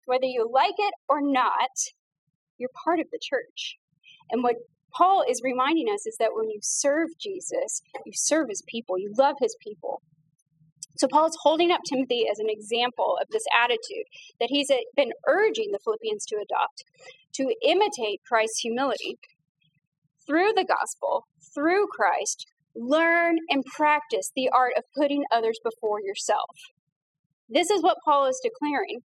whether 0.05 0.25
you 0.25 0.49
like 0.51 0.73
it 0.79 0.95
or 1.07 1.21
not, 1.21 1.77
you're 2.57 2.71
part 2.83 2.99
of 2.99 3.05
the 3.11 3.19
church. 3.21 3.77
And 4.31 4.41
what 4.41 4.55
Paul 4.97 5.23
is 5.29 5.41
reminding 5.43 5.93
us 5.93 6.07
is 6.07 6.17
that 6.17 6.33
when 6.33 6.49
you 6.49 6.57
serve 6.63 7.09
Jesus, 7.21 7.83
you 8.03 8.13
serve 8.15 8.49
his 8.49 8.63
people, 8.67 8.97
you 8.97 9.13
love 9.15 9.35
his 9.39 9.55
people. 9.61 10.01
So 10.99 11.07
Paul 11.07 11.27
is 11.27 11.37
holding 11.41 11.71
up 11.71 11.79
Timothy 11.87 12.25
as 12.29 12.39
an 12.39 12.49
example 12.49 13.17
of 13.21 13.29
this 13.31 13.45
attitude 13.57 14.05
that 14.41 14.49
he's 14.49 14.69
uh, 14.69 14.75
been 14.97 15.11
urging 15.27 15.71
the 15.71 15.79
Philippians 15.81 16.25
to 16.25 16.35
adopt, 16.35 16.83
to 17.35 17.55
imitate 17.65 18.19
Christ's 18.27 18.59
humility. 18.59 19.17
Through 20.27 20.51
the 20.57 20.65
gospel, 20.65 21.23
through 21.55 21.87
Christ, 21.87 22.45
learn 22.75 23.37
and 23.49 23.63
practice 23.63 24.29
the 24.35 24.49
art 24.49 24.73
of 24.77 24.83
putting 24.93 25.23
others 25.31 25.57
before 25.63 26.01
yourself. 26.01 26.49
This 27.47 27.69
is 27.69 27.81
what 27.81 27.97
Paul 28.03 28.27
is 28.27 28.41
declaring. 28.43 28.99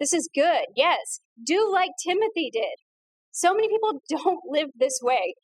This 0.00 0.12
is 0.12 0.28
good. 0.34 0.66
Yes, 0.74 1.20
do 1.46 1.70
like 1.72 1.92
Timothy 2.04 2.50
did. 2.52 2.82
So 3.30 3.54
many 3.54 3.68
people 3.68 4.02
don't 4.08 4.40
live 4.50 4.70
this 4.74 4.98
way. 5.00 5.36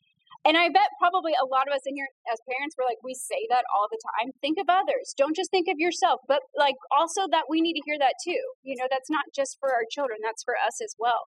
And 0.45 0.55
I 0.55 0.69
bet 0.69 0.95
probably 0.99 1.33
a 1.35 1.45
lot 1.45 1.67
of 1.67 1.75
us 1.75 1.83
in 1.85 1.95
here 1.95 2.07
as 2.31 2.39
parents 2.47 2.75
were 2.79 2.87
like, 2.87 3.03
we 3.03 3.13
say 3.13 3.43
that 3.49 3.67
all 3.75 3.87
the 3.91 3.99
time. 4.17 4.31
Think 4.39 4.57
of 4.57 4.71
others. 4.71 5.13
Don't 5.17 5.35
just 5.35 5.51
think 5.51 5.67
of 5.67 5.75
yourself, 5.77 6.21
but 6.27 6.39
like 6.57 6.79
also 6.95 7.27
that 7.31 7.51
we 7.51 7.59
need 7.59 7.75
to 7.75 7.83
hear 7.85 7.99
that 7.99 8.15
too. 8.23 8.39
You 8.63 8.75
know, 8.79 8.87
that's 8.89 9.09
not 9.09 9.25
just 9.35 9.57
for 9.59 9.69
our 9.69 9.83
children, 9.91 10.19
that's 10.23 10.43
for 10.43 10.55
us 10.55 10.79
as 10.81 10.95
well. 10.97 11.27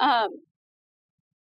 Um, 0.00 0.44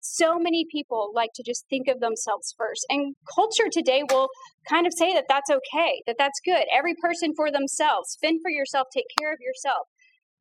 so 0.02 0.38
many 0.38 0.66
people 0.72 1.12
like 1.14 1.30
to 1.36 1.44
just 1.44 1.66
think 1.70 1.88
of 1.88 2.02
themselves 2.02 2.54
first. 2.58 2.86
And 2.90 3.16
culture 3.34 3.70
today 3.72 4.04
will 4.10 4.30
kind 4.70 4.86
of 4.86 4.94
say 4.94 5.14
that 5.14 5.26
that's 5.30 5.50
okay, 5.50 6.02
that 6.06 6.18
that's 6.18 6.42
good. 6.44 6.66
Every 6.74 6.94
person 7.02 7.34
for 7.36 7.52
themselves. 7.52 8.18
Fend 8.22 8.42
for 8.42 8.50
yourself, 8.50 8.88
take 8.94 9.10
care 9.18 9.34
of 9.34 9.40
yourself. 9.42 9.88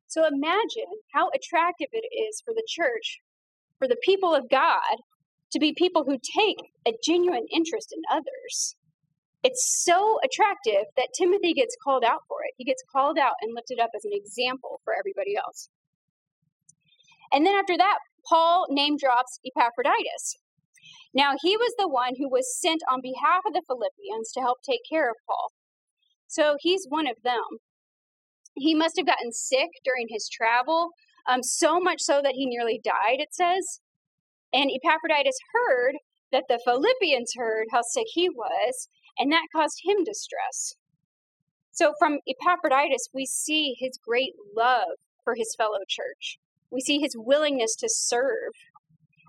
So 0.07 0.25
imagine 0.25 0.91
how 1.13 1.29
attractive 1.33 1.89
it 1.93 2.05
is 2.13 2.41
for 2.45 2.53
the 2.53 2.65
church 2.67 3.21
for 3.81 3.87
the 3.87 3.97
people 4.05 4.35
of 4.35 4.49
God 4.49 5.01
to 5.51 5.59
be 5.59 5.73
people 5.73 6.03
who 6.05 6.17
take 6.17 6.57
a 6.87 6.93
genuine 7.03 7.45
interest 7.53 7.93
in 7.95 8.01
others. 8.11 8.75
it's 9.43 9.83
so 9.83 10.19
attractive 10.23 10.85
that 10.97 11.09
Timothy 11.17 11.53
gets 11.53 11.75
called 11.83 12.03
out 12.03 12.21
for 12.27 12.37
it. 12.45 12.53
He 12.57 12.63
gets 12.63 12.83
called 12.91 13.17
out 13.17 13.33
and 13.41 13.55
lifted 13.55 13.79
up 13.79 13.89
as 13.95 14.05
an 14.05 14.11
example 14.13 14.81
for 14.83 14.93
everybody 14.97 15.35
else. 15.35 15.69
And 17.31 17.45
then 17.45 17.55
after 17.55 17.77
that, 17.77 17.99
Paul 18.27 18.67
name 18.69 18.97
drops 18.97 19.39
Epaphroditus. 19.45 20.37
Now, 21.13 21.33
he 21.41 21.57
was 21.57 21.73
the 21.77 21.89
one 21.89 22.13
who 22.17 22.29
was 22.29 22.55
sent 22.59 22.81
on 22.89 23.01
behalf 23.01 23.41
of 23.45 23.53
the 23.53 23.63
Philippians 23.67 24.31
to 24.33 24.41
help 24.41 24.59
take 24.61 24.81
care 24.89 25.09
of 25.09 25.15
Paul. 25.27 25.51
So 26.27 26.55
he's 26.59 26.85
one 26.87 27.07
of 27.07 27.17
them. 27.23 27.43
He 28.55 28.75
must 28.75 28.95
have 28.97 29.07
gotten 29.07 29.31
sick 29.33 29.69
during 29.83 30.07
his 30.09 30.29
travel, 30.29 30.91
um, 31.27 31.43
so 31.43 31.79
much 31.79 32.01
so 32.01 32.21
that 32.23 32.33
he 32.35 32.45
nearly 32.45 32.79
died, 32.83 33.19
it 33.19 33.33
says. 33.33 33.80
And 34.53 34.69
Epaphroditus 34.71 35.37
heard 35.53 35.95
that 36.31 36.45
the 36.49 36.59
Philippians 36.65 37.33
heard 37.35 37.67
how 37.71 37.81
sick 37.81 38.07
he 38.13 38.29
was, 38.29 38.89
and 39.17 39.31
that 39.31 39.47
caused 39.53 39.81
him 39.83 40.03
distress. 40.03 40.75
So 41.71 41.93
from 41.99 42.19
Epaphroditus, 42.27 43.09
we 43.13 43.25
see 43.25 43.75
his 43.79 43.97
great 44.05 44.33
love 44.55 44.97
for 45.23 45.35
his 45.35 45.55
fellow 45.57 45.79
church. 45.87 46.37
We 46.69 46.81
see 46.81 46.99
his 46.99 47.15
willingness 47.17 47.75
to 47.77 47.87
serve. 47.89 48.53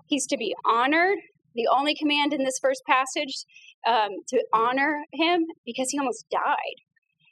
He's 0.07 0.27
to 0.27 0.37
be 0.37 0.55
honored. 0.65 1.19
The 1.55 1.67
only 1.67 1.95
command 1.95 2.33
in 2.33 2.43
this 2.43 2.59
first 2.61 2.81
passage 2.87 3.45
um, 3.87 4.09
to 4.29 4.43
honor 4.53 5.03
him 5.13 5.45
because 5.65 5.89
he 5.91 5.99
almost 5.99 6.25
died. 6.31 6.81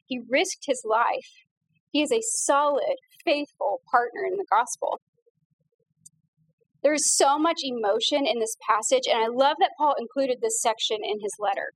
He 0.05 0.19
risked 0.29 0.65
his 0.65 0.83
life. 0.86 1.45
He 1.91 2.01
is 2.01 2.12
a 2.12 2.21
solid, 2.21 2.95
faithful 3.25 3.81
partner 3.89 4.21
in 4.25 4.38
the 4.38 4.45
gospel. 4.50 5.01
There's 6.83 7.15
so 7.15 7.38
much 7.38 7.61
emotion 7.63 8.25
in 8.25 8.39
this 8.39 8.55
passage, 8.67 9.03
and 9.07 9.17
I 9.23 9.27
love 9.27 9.57
that 9.59 9.71
Paul 9.77 9.95
included 10.00 10.39
this 10.41 10.61
section 10.61 10.97
in 11.03 11.19
his 11.21 11.33
letter. 11.39 11.73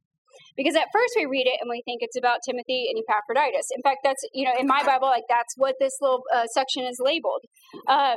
Because 0.58 0.76
at 0.76 0.88
first 0.94 1.14
we 1.18 1.26
read 1.26 1.48
it 1.48 1.60
and 1.62 1.70
we 1.70 1.82
think 1.84 2.00
it's 2.02 2.18
about 2.18 2.40
Timothy 2.46 2.88
and 2.90 3.02
Epaphroditus. 3.04 3.68
In 3.76 3.82
fact, 3.82 4.00
that's, 4.04 4.24
you 4.34 4.46
know, 4.46 4.54
in 4.58 4.68
my 4.68 4.84
Bible, 4.84 5.08
like 5.08 5.28
that's 5.28 5.54
what 5.58 5.76
this 5.80 5.98
little 6.00 6.24
uh, 6.34 6.46
section 6.48 6.84
is 6.86 6.98
labeled. 7.00 7.44
Um, 7.88 8.16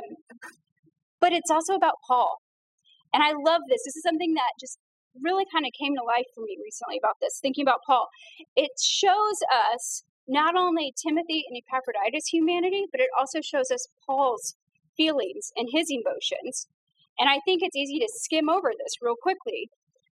but 1.19 1.33
it's 1.33 1.51
also 1.51 1.75
about 1.75 1.95
Paul. 2.07 2.37
And 3.13 3.23
I 3.23 3.31
love 3.31 3.61
this. 3.67 3.83
This 3.83 3.97
is 3.97 4.03
something 4.03 4.33
that 4.35 4.51
just 4.59 4.79
really 5.21 5.45
kind 5.51 5.65
of 5.65 5.71
came 5.77 5.95
to 5.95 6.03
life 6.03 6.27
for 6.33 6.41
me 6.41 6.57
recently 6.63 6.97
about 6.97 7.17
this, 7.21 7.39
thinking 7.41 7.63
about 7.63 7.79
Paul. 7.85 8.07
It 8.55 8.71
shows 8.79 9.43
us 9.73 10.03
not 10.27 10.55
only 10.55 10.93
Timothy 10.95 11.43
and 11.49 11.59
Epaphroditus' 11.59 12.27
humanity, 12.31 12.85
but 12.91 13.01
it 13.01 13.09
also 13.17 13.41
shows 13.41 13.71
us 13.71 13.87
Paul's 14.05 14.55
feelings 14.95 15.51
and 15.55 15.67
his 15.71 15.87
emotions. 15.89 16.67
And 17.19 17.29
I 17.29 17.39
think 17.45 17.61
it's 17.61 17.75
easy 17.75 17.99
to 17.99 18.07
skim 18.15 18.49
over 18.49 18.71
this 18.71 18.95
real 19.01 19.15
quickly. 19.21 19.69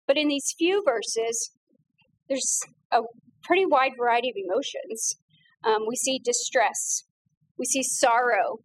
But 0.08 0.18
in 0.18 0.28
these 0.28 0.54
few 0.58 0.84
verses, 0.84 1.52
there's 2.28 2.62
a 2.92 3.02
pretty 3.44 3.66
wide 3.66 3.94
variety 3.98 4.30
of 4.30 4.36
emotions. 4.36 5.16
Um, 5.64 5.86
we 5.88 5.96
see 5.96 6.20
distress, 6.24 7.04
we 7.58 7.66
see 7.66 7.84
sorrow, 7.84 8.60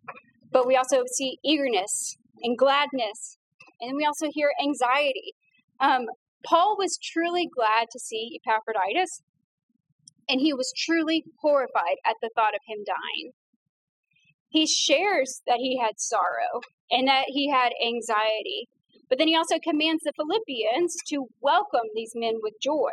but 0.51 0.67
we 0.67 0.77
also 0.77 1.05
see 1.13 1.39
eagerness 1.45 2.17
and 2.43 2.59
gladness, 2.59 3.39
and 3.81 3.97
we 3.97 4.05
also 4.05 4.29
hear 4.31 4.51
anxiety. 4.63 5.35
Um, 5.81 6.07
Paul 6.45 6.77
was 6.79 6.99
truly 7.03 7.49
glad 7.55 7.89
to 7.93 7.99
see 7.99 8.39
Epaphroditus, 8.45 9.23
and 10.29 10.41
he 10.41 10.53
was 10.53 10.73
truly 10.77 11.25
horrified 11.41 11.97
at 12.07 12.17
the 12.23 12.31
thought 12.35 12.55
of 12.55 12.61
him 12.67 12.79
dying. 12.87 13.33
He 14.51 14.67
shares 14.67 15.43
that 15.47 15.59
he 15.59 15.79
had 15.79 15.99
sorrow 15.99 16.61
and 16.91 17.09
that 17.09 17.25
he 17.29 17.51
had 17.51 17.71
anxiety, 17.85 18.69
but 19.09 19.19
then 19.19 19.29
he 19.29 19.37
also 19.37 19.59
commands 19.63 20.03
the 20.05 20.13
Philippians 20.17 20.97
to 21.09 21.27
welcome 21.41 21.89
these 21.95 22.13
men 22.15 22.35
with 22.43 22.55
joy 22.63 22.91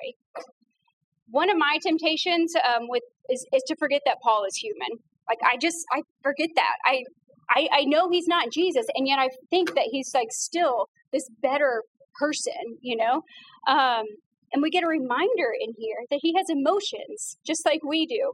one 1.30 1.50
of 1.50 1.58
my 1.58 1.78
temptations 1.86 2.54
um, 2.56 2.88
with 2.88 3.04
is, 3.30 3.46
is 3.54 3.64
to 3.68 3.76
forget 3.78 4.02
that 4.06 4.18
Paul 4.24 4.46
is 4.48 4.56
human. 4.56 5.00
Like 5.28 5.40
I 5.44 5.58
just 5.58 5.78
I 5.94 6.02
forget 6.24 6.50
that. 6.56 6.76
I, 6.86 7.04
I 7.50 7.68
I 7.74 7.84
know 7.86 8.10
he's 8.10 8.28
not 8.28 8.52
Jesus, 8.52 8.86
and 8.96 9.08
yet 9.08 9.20
I 9.20 9.30
think 9.50 9.76
that 9.76 9.88
he's 9.92 10.12
like 10.14 10.30
still 10.32 10.88
this 11.12 11.28
better 11.42 11.84
person, 12.20 12.78
you 12.82 12.96
know. 12.96 13.22
Um, 13.68 14.06
and 14.54 14.64
we 14.64 14.70
get 14.70 14.84
a 14.84 14.88
reminder 14.88 15.52
in 15.60 15.74
here 15.78 16.06
that 16.10 16.20
he 16.22 16.34
has 16.38 16.46
emotions 16.50 17.38
just 17.46 17.66
like 17.66 17.82
we 17.84 18.06
do. 18.06 18.32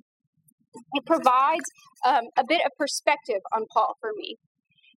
It 0.93 1.05
provides 1.05 1.65
um, 2.05 2.25
a 2.37 2.43
bit 2.47 2.61
of 2.65 2.71
perspective 2.77 3.41
on 3.55 3.65
Paul 3.71 3.97
for 3.99 4.11
me 4.15 4.37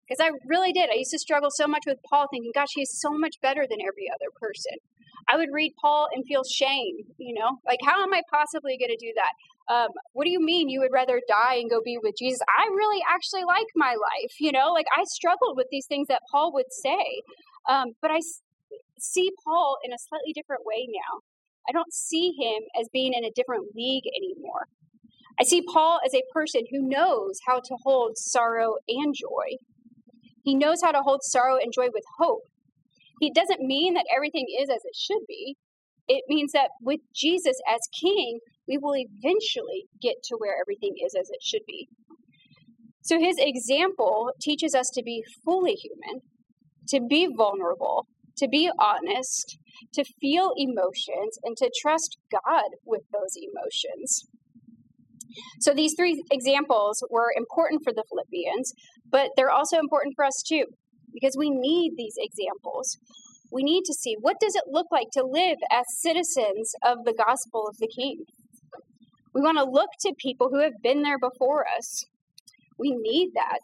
because 0.06 0.24
I 0.24 0.30
really 0.46 0.72
did. 0.72 0.90
I 0.90 0.94
used 0.94 1.12
to 1.12 1.18
struggle 1.18 1.50
so 1.50 1.66
much 1.66 1.84
with 1.86 1.98
Paul, 2.08 2.26
thinking, 2.30 2.52
"Gosh, 2.54 2.72
he's 2.74 2.92
so 3.00 3.10
much 3.12 3.36
better 3.42 3.66
than 3.68 3.80
every 3.80 4.08
other 4.10 4.30
person." 4.40 4.78
I 5.28 5.36
would 5.36 5.48
read 5.52 5.72
Paul 5.80 6.08
and 6.12 6.24
feel 6.26 6.42
shame, 6.44 6.96
you 7.18 7.34
know, 7.34 7.58
like, 7.66 7.80
how 7.84 8.02
am 8.02 8.12
I 8.12 8.22
possibly 8.30 8.76
going 8.76 8.90
to 8.90 8.96
do 9.00 9.12
that? 9.16 9.74
Um, 9.74 9.88
what 10.12 10.24
do 10.24 10.30
you 10.30 10.40
mean 10.40 10.68
you 10.68 10.80
would 10.80 10.92
rather 10.92 11.20
die 11.26 11.54
and 11.54 11.70
go 11.70 11.80
be 11.82 11.98
with 12.02 12.14
Jesus? 12.18 12.40
I 12.48 12.68
really 12.68 13.02
actually 13.08 13.44
like 13.44 13.66
my 13.74 13.92
life, 13.92 14.34
you 14.38 14.52
know, 14.52 14.72
like 14.72 14.86
I 14.94 15.04
struggled 15.04 15.56
with 15.56 15.68
these 15.70 15.86
things 15.86 16.08
that 16.08 16.20
Paul 16.30 16.52
would 16.52 16.70
say. 16.70 17.22
Um, 17.68 17.92
but 18.02 18.10
I 18.10 18.20
see 18.98 19.30
Paul 19.44 19.78
in 19.82 19.92
a 19.92 19.98
slightly 19.98 20.32
different 20.34 20.62
way 20.66 20.86
now. 20.88 21.20
I 21.66 21.72
don't 21.72 21.92
see 21.92 22.34
him 22.38 22.64
as 22.78 22.88
being 22.92 23.14
in 23.14 23.24
a 23.24 23.30
different 23.34 23.74
league 23.74 24.04
anymore. 24.14 24.68
I 25.40 25.44
see 25.44 25.62
Paul 25.72 26.00
as 26.04 26.14
a 26.14 26.22
person 26.32 26.62
who 26.70 26.88
knows 26.88 27.38
how 27.46 27.60
to 27.60 27.76
hold 27.84 28.16
sorrow 28.16 28.76
and 28.88 29.14
joy. 29.14 29.58
He 30.44 30.54
knows 30.54 30.78
how 30.82 30.92
to 30.92 31.02
hold 31.02 31.22
sorrow 31.22 31.56
and 31.56 31.72
joy 31.72 31.88
with 31.92 32.04
hope 32.18 32.42
he 33.20 33.30
doesn't 33.30 33.60
mean 33.60 33.94
that 33.94 34.06
everything 34.14 34.46
is 34.60 34.68
as 34.68 34.84
it 34.84 34.96
should 34.96 35.26
be. 35.26 35.56
It 36.08 36.24
means 36.28 36.52
that 36.52 36.70
with 36.82 37.00
Jesus 37.14 37.56
as 37.72 37.80
king, 37.98 38.40
we 38.68 38.78
will 38.78 38.94
eventually 38.96 39.86
get 40.02 40.16
to 40.24 40.36
where 40.36 40.56
everything 40.60 40.94
is 41.04 41.14
as 41.14 41.30
it 41.30 41.42
should 41.42 41.62
be. 41.66 41.88
So 43.02 43.18
his 43.18 43.36
example 43.38 44.30
teaches 44.40 44.74
us 44.74 44.90
to 44.90 45.02
be 45.02 45.22
fully 45.44 45.74
human, 45.74 46.22
to 46.88 47.00
be 47.00 47.28
vulnerable, 47.34 48.06
to 48.38 48.48
be 48.48 48.70
honest, 48.78 49.58
to 49.94 50.04
feel 50.20 50.52
emotions, 50.56 51.38
and 51.44 51.56
to 51.58 51.70
trust 51.80 52.18
God 52.30 52.76
with 52.84 53.02
those 53.12 53.36
emotions. 53.36 54.26
So 55.60 55.74
these 55.74 55.94
three 55.96 56.22
examples 56.30 57.02
were 57.10 57.32
important 57.36 57.82
for 57.84 57.92
the 57.92 58.04
Philippians, 58.08 58.72
but 59.10 59.30
they're 59.36 59.50
also 59.50 59.78
important 59.78 60.14
for 60.16 60.24
us 60.24 60.42
too 60.46 60.64
because 61.12 61.36
we 61.38 61.50
need 61.50 61.92
these 61.96 62.16
examples. 62.18 62.98
We 63.50 63.62
need 63.62 63.84
to 63.84 63.94
see 63.94 64.16
what 64.20 64.40
does 64.40 64.56
it 64.56 64.64
look 64.66 64.88
like 64.90 65.08
to 65.12 65.24
live 65.24 65.58
as 65.70 65.84
citizens 66.00 66.72
of 66.82 67.04
the 67.04 67.14
gospel 67.14 67.66
of 67.68 67.76
the 67.78 67.88
king. 67.88 68.24
We 69.32 69.40
want 69.40 69.58
to 69.58 69.64
look 69.64 69.90
to 70.00 70.14
people 70.18 70.48
who 70.50 70.60
have 70.60 70.82
been 70.82 71.02
there 71.02 71.18
before 71.18 71.64
us. 71.76 72.04
We 72.78 72.90
need 72.90 73.30
that. 73.34 73.60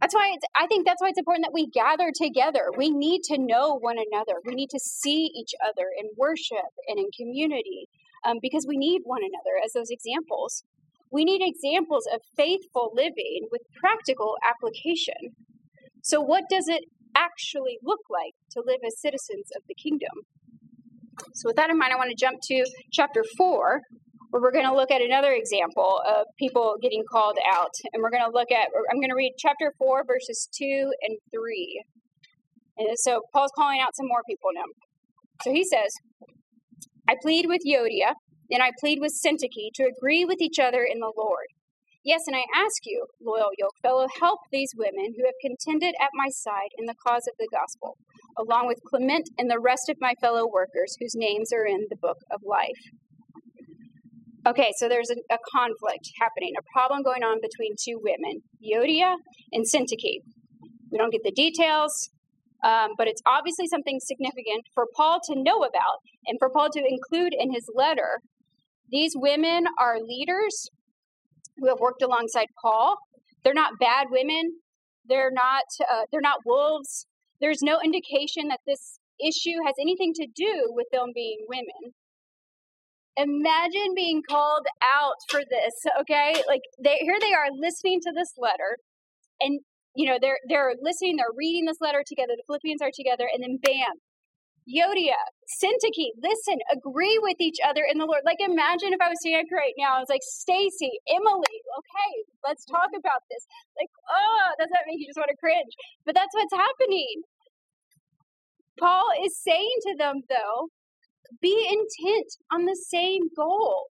That's 0.00 0.14
why 0.14 0.36
I 0.54 0.66
think 0.66 0.86
that's 0.86 1.00
why 1.00 1.08
it's 1.08 1.18
important 1.18 1.46
that 1.46 1.54
we 1.54 1.68
gather 1.68 2.12
together. 2.14 2.70
We 2.76 2.90
need 2.90 3.22
to 3.24 3.38
know 3.38 3.78
one 3.78 3.96
another. 3.98 4.34
We 4.44 4.54
need 4.54 4.70
to 4.70 4.78
see 4.78 5.30
each 5.34 5.52
other 5.64 5.86
in 5.98 6.10
worship 6.16 6.70
and 6.86 6.98
in 6.98 7.06
community 7.16 7.88
um, 8.26 8.38
because 8.42 8.66
we 8.66 8.76
need 8.76 9.02
one 9.04 9.22
another 9.22 9.54
as 9.64 9.72
those 9.72 9.90
examples. 9.90 10.64
We 11.10 11.24
need 11.24 11.40
examples 11.40 12.06
of 12.12 12.20
faithful 12.36 12.90
living 12.94 13.46
with 13.52 13.62
practical 13.80 14.34
application. 14.42 15.36
So, 16.02 16.20
what 16.20 16.44
does 16.50 16.66
it 16.68 16.84
actually 17.16 17.78
look 17.82 18.00
like 18.10 18.34
to 18.52 18.62
live 18.66 18.80
as 18.84 19.00
citizens 19.00 19.48
of 19.56 19.62
the 19.68 19.74
kingdom? 19.74 20.26
So, 21.34 21.48
with 21.48 21.56
that 21.56 21.70
in 21.70 21.78
mind, 21.78 21.92
I 21.92 21.96
want 21.96 22.10
to 22.10 22.18
jump 22.18 22.38
to 22.50 22.66
chapter 22.92 23.24
4, 23.38 23.80
where 24.30 24.42
we're 24.42 24.52
going 24.52 24.66
to 24.66 24.74
look 24.74 24.90
at 24.90 25.00
another 25.00 25.32
example 25.32 26.02
of 26.06 26.26
people 26.38 26.76
getting 26.82 27.04
called 27.10 27.38
out. 27.54 27.72
And 27.92 28.02
we're 28.02 28.10
going 28.10 28.26
to 28.26 28.34
look 28.34 28.50
at, 28.50 28.68
I'm 28.90 28.98
going 28.98 29.10
to 29.10 29.16
read 29.16 29.32
chapter 29.38 29.72
4, 29.78 30.04
verses 30.06 30.48
2 30.58 30.92
and 31.02 31.18
3. 31.32 31.84
And 32.78 32.88
so, 32.98 33.22
Paul's 33.32 33.52
calling 33.56 33.80
out 33.80 33.94
some 33.94 34.08
more 34.08 34.22
people 34.28 34.50
now. 34.52 34.66
So, 35.44 35.52
he 35.52 35.64
says, 35.64 35.94
I 37.08 37.14
plead 37.20 37.46
with 37.46 37.62
Euodia 37.66 38.14
and 38.50 38.62
I 38.62 38.70
plead 38.78 38.98
with 39.00 39.12
Syntyche 39.12 39.72
to 39.74 39.84
agree 39.84 40.24
with 40.24 40.40
each 40.40 40.58
other 40.58 40.82
in 40.82 41.00
the 41.00 41.12
Lord. 41.16 41.46
Yes, 42.04 42.22
and 42.28 42.36
I 42.36 42.44
ask 42.54 42.86
you, 42.86 43.06
loyal 43.20 43.50
yokefellow, 43.60 44.06
help 44.20 44.38
these 44.52 44.70
women 44.76 45.14
who 45.16 45.24
have 45.24 45.34
contended 45.42 45.94
at 46.00 46.10
my 46.14 46.28
side 46.30 46.70
in 46.78 46.86
the 46.86 46.94
cause 47.04 47.26
of 47.26 47.34
the 47.36 47.48
gospel, 47.50 47.96
along 48.38 48.68
with 48.68 48.78
Clement 48.86 49.28
and 49.36 49.50
the 49.50 49.58
rest 49.58 49.88
of 49.88 49.96
my 50.00 50.14
fellow 50.20 50.46
workers 50.46 50.96
whose 51.00 51.16
names 51.16 51.52
are 51.52 51.66
in 51.66 51.86
the 51.90 51.96
book 51.96 52.18
of 52.30 52.42
life. 52.44 52.78
Okay, 54.46 54.70
so 54.76 54.88
there's 54.88 55.10
a, 55.10 55.16
a 55.34 55.38
conflict 55.50 56.08
happening, 56.20 56.52
a 56.56 56.62
problem 56.72 57.02
going 57.02 57.24
on 57.24 57.40
between 57.42 57.74
two 57.74 58.00
women, 58.00 58.42
Euodia 58.62 59.16
and 59.50 59.64
Syntyche. 59.64 60.22
We 60.92 60.98
don't 60.98 61.10
get 61.10 61.24
the 61.24 61.32
details, 61.32 62.10
um, 62.66 62.90
but 62.98 63.06
it's 63.06 63.22
obviously 63.26 63.68
something 63.68 64.00
significant 64.00 64.66
for 64.74 64.86
Paul 64.96 65.20
to 65.26 65.40
know 65.40 65.58
about 65.58 66.02
and 66.26 66.36
for 66.40 66.50
Paul 66.50 66.68
to 66.72 66.82
include 66.84 67.32
in 67.32 67.54
his 67.54 67.70
letter. 67.72 68.20
These 68.90 69.12
women 69.14 69.66
are 69.78 70.00
leaders 70.00 70.68
who 71.58 71.68
have 71.68 71.78
worked 71.78 72.02
alongside 72.02 72.48
Paul. 72.60 72.96
They're 73.44 73.54
not 73.54 73.74
bad 73.78 74.08
women. 74.10 74.58
They're 75.08 75.30
not. 75.30 75.64
Uh, 75.80 76.02
they're 76.10 76.20
not 76.20 76.40
wolves. 76.44 77.06
There's 77.40 77.62
no 77.62 77.78
indication 77.84 78.48
that 78.48 78.60
this 78.66 78.98
issue 79.24 79.62
has 79.64 79.74
anything 79.80 80.12
to 80.14 80.26
do 80.34 80.64
with 80.70 80.88
them 80.90 81.12
being 81.14 81.46
women. 81.48 81.94
Imagine 83.16 83.94
being 83.94 84.22
called 84.28 84.66
out 84.82 85.14
for 85.30 85.40
this, 85.40 85.74
okay? 86.00 86.42
Like 86.48 86.62
they 86.82 86.96
here 87.00 87.18
they 87.20 87.32
are 87.32 87.48
listening 87.56 88.00
to 88.02 88.12
this 88.12 88.32
letter 88.36 88.78
and 89.40 89.60
you 89.96 90.06
know, 90.06 90.18
they're 90.20 90.38
they're 90.48 90.74
listening, 90.80 91.16
they're 91.16 91.34
reading 91.36 91.64
this 91.66 91.80
letter 91.80 92.04
together, 92.06 92.34
the 92.36 92.44
Philippians 92.46 92.82
are 92.82 92.92
together, 92.94 93.28
and 93.32 93.42
then 93.42 93.58
bam, 93.62 93.96
Euodia, 94.68 95.18
Syntyche, 95.62 96.10
listen, 96.22 96.58
agree 96.72 97.18
with 97.22 97.36
each 97.40 97.58
other 97.66 97.82
in 97.88 97.98
the 97.98 98.06
Lord. 98.06 98.22
Like 98.24 98.38
imagine 98.40 98.92
if 98.92 99.00
I 99.00 99.08
was 99.08 99.18
standing 99.20 99.46
up 99.46 99.52
right 99.56 99.74
now, 99.78 99.96
I 99.96 100.00
was 100.00 100.10
like, 100.10 100.22
Stacy, 100.22 101.00
Emily, 101.08 101.56
okay, 101.78 102.12
let's 102.44 102.64
talk 102.66 102.90
about 102.94 103.22
this. 103.30 103.46
Like, 103.80 103.90
oh, 104.10 104.48
does 104.60 104.68
that 104.72 104.84
make 104.86 104.98
you 105.00 105.06
just 105.08 105.18
want 105.18 105.30
to 105.30 105.38
cringe? 105.38 105.72
But 106.04 106.14
that's 106.14 106.34
what's 106.34 106.54
happening. 106.54 107.22
Paul 108.78 109.10
is 109.24 109.38
saying 109.38 109.78
to 109.88 109.96
them, 109.96 110.22
though, 110.28 110.68
be 111.40 111.66
intent 111.68 112.26
on 112.52 112.66
the 112.66 112.76
same 112.76 113.22
goal. 113.36 113.86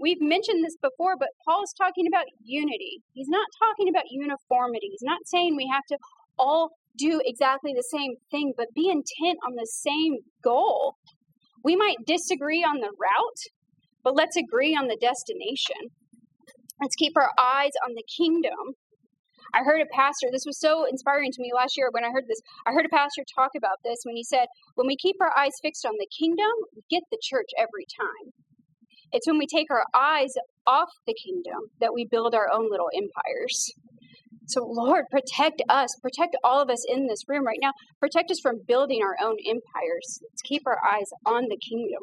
We've 0.00 0.20
mentioned 0.20 0.64
this 0.64 0.78
before, 0.80 1.14
but 1.18 1.28
Paul's 1.46 1.74
talking 1.76 2.06
about 2.06 2.24
unity. 2.42 3.02
He's 3.12 3.28
not 3.28 3.46
talking 3.62 3.88
about 3.88 4.10
uniformity. 4.10 4.88
He's 4.90 5.02
not 5.02 5.20
saying 5.26 5.56
we 5.56 5.70
have 5.70 5.84
to 5.90 5.98
all 6.38 6.70
do 6.96 7.20
exactly 7.24 7.74
the 7.74 7.84
same 7.90 8.14
thing, 8.30 8.54
but 8.56 8.74
be 8.74 8.88
intent 8.88 9.38
on 9.46 9.56
the 9.56 9.68
same 9.70 10.18
goal. 10.42 10.96
We 11.62 11.76
might 11.76 12.06
disagree 12.06 12.64
on 12.64 12.80
the 12.80 12.88
route, 12.88 13.42
but 14.02 14.16
let's 14.16 14.36
agree 14.36 14.74
on 14.74 14.88
the 14.88 14.96
destination. 14.98 15.92
Let's 16.80 16.96
keep 16.96 17.12
our 17.16 17.30
eyes 17.38 17.72
on 17.86 17.94
the 17.94 18.04
kingdom. 18.16 18.74
I 19.52 19.64
heard 19.64 19.82
a 19.82 19.94
pastor, 19.94 20.28
this 20.32 20.46
was 20.46 20.58
so 20.58 20.86
inspiring 20.88 21.32
to 21.32 21.42
me 21.42 21.52
last 21.54 21.76
year 21.76 21.90
when 21.90 22.04
I 22.04 22.10
heard 22.10 22.24
this. 22.26 22.40
I 22.66 22.72
heard 22.72 22.86
a 22.86 22.96
pastor 22.96 23.22
talk 23.34 23.50
about 23.56 23.78
this 23.84 24.00
when 24.04 24.16
he 24.16 24.24
said, 24.24 24.46
When 24.76 24.86
we 24.86 24.96
keep 24.96 25.16
our 25.20 25.36
eyes 25.36 25.60
fixed 25.60 25.84
on 25.84 25.94
the 25.98 26.08
kingdom, 26.08 26.52
we 26.74 26.82
get 26.88 27.02
the 27.10 27.18
church 27.20 27.50
every 27.58 27.84
time. 27.84 28.32
It's 29.12 29.26
when 29.26 29.38
we 29.38 29.46
take 29.46 29.70
our 29.70 29.84
eyes 29.94 30.32
off 30.66 30.88
the 31.06 31.14
kingdom 31.14 31.70
that 31.80 31.92
we 31.94 32.06
build 32.10 32.34
our 32.34 32.48
own 32.52 32.70
little 32.70 32.90
empires. 32.94 33.72
So, 34.46 34.64
Lord, 34.66 35.04
protect 35.10 35.62
us, 35.68 35.94
protect 36.02 36.36
all 36.42 36.60
of 36.60 36.70
us 36.70 36.84
in 36.88 37.06
this 37.06 37.22
room 37.28 37.46
right 37.46 37.58
now. 37.62 37.72
Protect 38.00 38.30
us 38.30 38.40
from 38.40 38.62
building 38.66 39.00
our 39.02 39.16
own 39.24 39.36
empires. 39.46 40.20
Let's 40.22 40.42
keep 40.42 40.62
our 40.66 40.78
eyes 40.84 41.10
on 41.24 41.44
the 41.48 41.58
kingdom. 41.58 42.02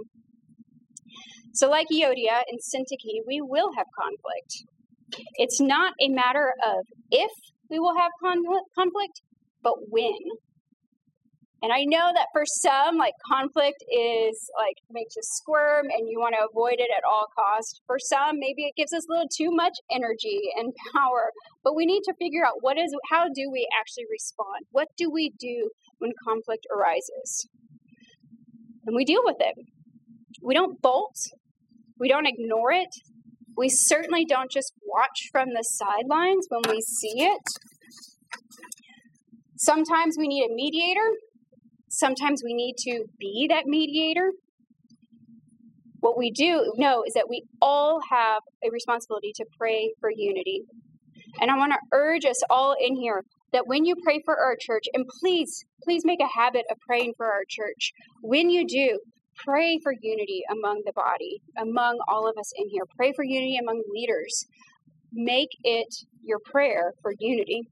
So, 1.54 1.70
like 1.70 1.88
Euodia 1.92 2.44
and 2.48 2.60
Syntyche, 2.60 3.22
we 3.28 3.42
will 3.42 3.72
have 3.76 3.88
conflict. 4.00 4.64
It's 5.36 5.60
not 5.60 5.94
a 6.02 6.10
matter 6.10 6.54
of 6.66 6.86
if 7.12 7.32
we 7.70 7.80
will 7.80 7.98
have 7.98 8.12
conflict, 8.22 9.22
but 9.62 9.74
when. 9.90 10.14
And 11.64 11.74
I 11.74 11.86
know 11.86 12.12
that 12.14 12.28
for 12.32 12.44
some, 12.46 12.98
like 12.98 13.14
conflict 13.26 13.84
is 13.90 14.50
like 14.58 14.78
makes 14.92 15.18
us 15.18 15.28
squirm 15.42 15.88
and 15.90 16.08
you 16.08 16.20
want 16.20 16.36
to 16.38 16.46
avoid 16.46 16.76
it 16.78 16.90
at 16.96 17.04
all 17.04 17.26
costs. 17.34 17.82
For 17.88 17.98
some, 17.98 18.38
maybe 18.40 18.66
it 18.66 18.76
gives 18.78 18.94
us 18.94 19.06
a 19.10 19.12
little 19.12 19.28
too 19.28 19.50
much 19.50 19.74
energy 19.92 20.52
and 20.56 20.72
power. 20.94 21.32
But 21.64 21.76
we 21.76 21.86
need 21.86 22.04
to 22.06 22.14
figure 22.20 22.46
out 22.46 22.62
what 22.62 22.78
is 22.78 22.94
how 23.10 23.26
do 23.34 23.50
we 23.52 23.68
actually 23.80 24.06
respond? 24.12 24.70
What 24.72 24.90
do 24.98 25.10
we 25.10 25.34
do 25.40 25.72
when 25.98 26.12
conflict 26.28 26.68
arises? 26.72 27.50
And 28.86 28.96
we 28.96 29.04
deal 29.04 29.22
with 29.24 29.38
it. 29.40 29.56
We 30.44 30.54
don't 30.54 30.80
bolt. 30.82 31.18
We 32.00 32.08
don't 32.08 32.28
ignore 32.28 32.72
it. 32.72 32.90
We 33.58 33.70
certainly 33.70 34.26
don't 34.26 34.52
just 34.52 34.74
watch 34.86 35.30
from 35.32 35.50
the 35.50 35.64
sidelines 35.64 36.46
when 36.50 36.62
we 36.70 36.82
see 36.82 37.24
it. 37.24 37.42
Sometimes 39.58 40.16
we 40.20 40.28
need 40.28 40.46
a 40.46 40.54
mediator. 40.54 41.10
Sometimes 41.89 42.41
we 42.44 42.53
need 42.53 42.75
to 42.79 43.06
be 43.20 43.48
that 43.50 43.65
mediator. 43.65 44.32
What 46.00 46.17
we 46.17 46.32
do 46.32 46.74
know 46.77 47.03
is 47.06 47.13
that 47.13 47.29
we 47.29 47.44
all 47.62 48.01
have 48.10 48.41
a 48.63 48.70
responsibility 48.72 49.32
to 49.36 49.46
pray 49.58 49.94
for 50.00 50.12
unity. 50.15 50.63
And 51.41 51.50
I 51.50 51.58
want 51.58 51.74
to 51.74 51.79
urge 51.91 52.25
us 52.25 52.41
all 52.50 52.75
in 52.79 52.96
here 52.96 53.24
that 53.54 53.67
when 53.67 53.86
you 53.86 53.95
pray 54.04 54.21
for 54.23 54.38
our 54.38 54.56
church, 54.60 54.84
and 54.93 55.06
please, 55.21 55.65
please 55.84 56.04
make 56.06 56.19
a 56.19 56.39
habit 56.39 56.65
of 56.69 56.78
praying 56.86 57.13
for 57.17 57.28
our 57.28 57.43
church. 57.47 57.93
When 58.21 58.50
you 58.50 58.67
do, 58.67 59.00
Pray 59.45 59.80
for 59.84 59.93
unity 60.02 60.41
among 60.52 60.82
the 60.86 60.93
body, 60.93 61.41
among 61.58 62.00
all 62.08 62.28
of 62.28 62.38
us 62.39 62.52
in 62.56 62.69
here. 62.69 62.84
Pray 62.95 63.13
for 63.15 63.23
unity 63.23 63.58
among 63.58 63.84
leaders. 63.93 64.47
Make 65.12 65.50
it 65.63 65.93
your 66.23 66.39
prayer 66.43 66.93
for 67.02 67.13
unity. 67.19 67.69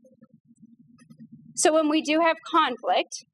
So 1.55 1.73
when 1.73 1.89
we 1.89 2.01
do 2.01 2.19
have 2.19 2.37
conflict, 2.45 3.25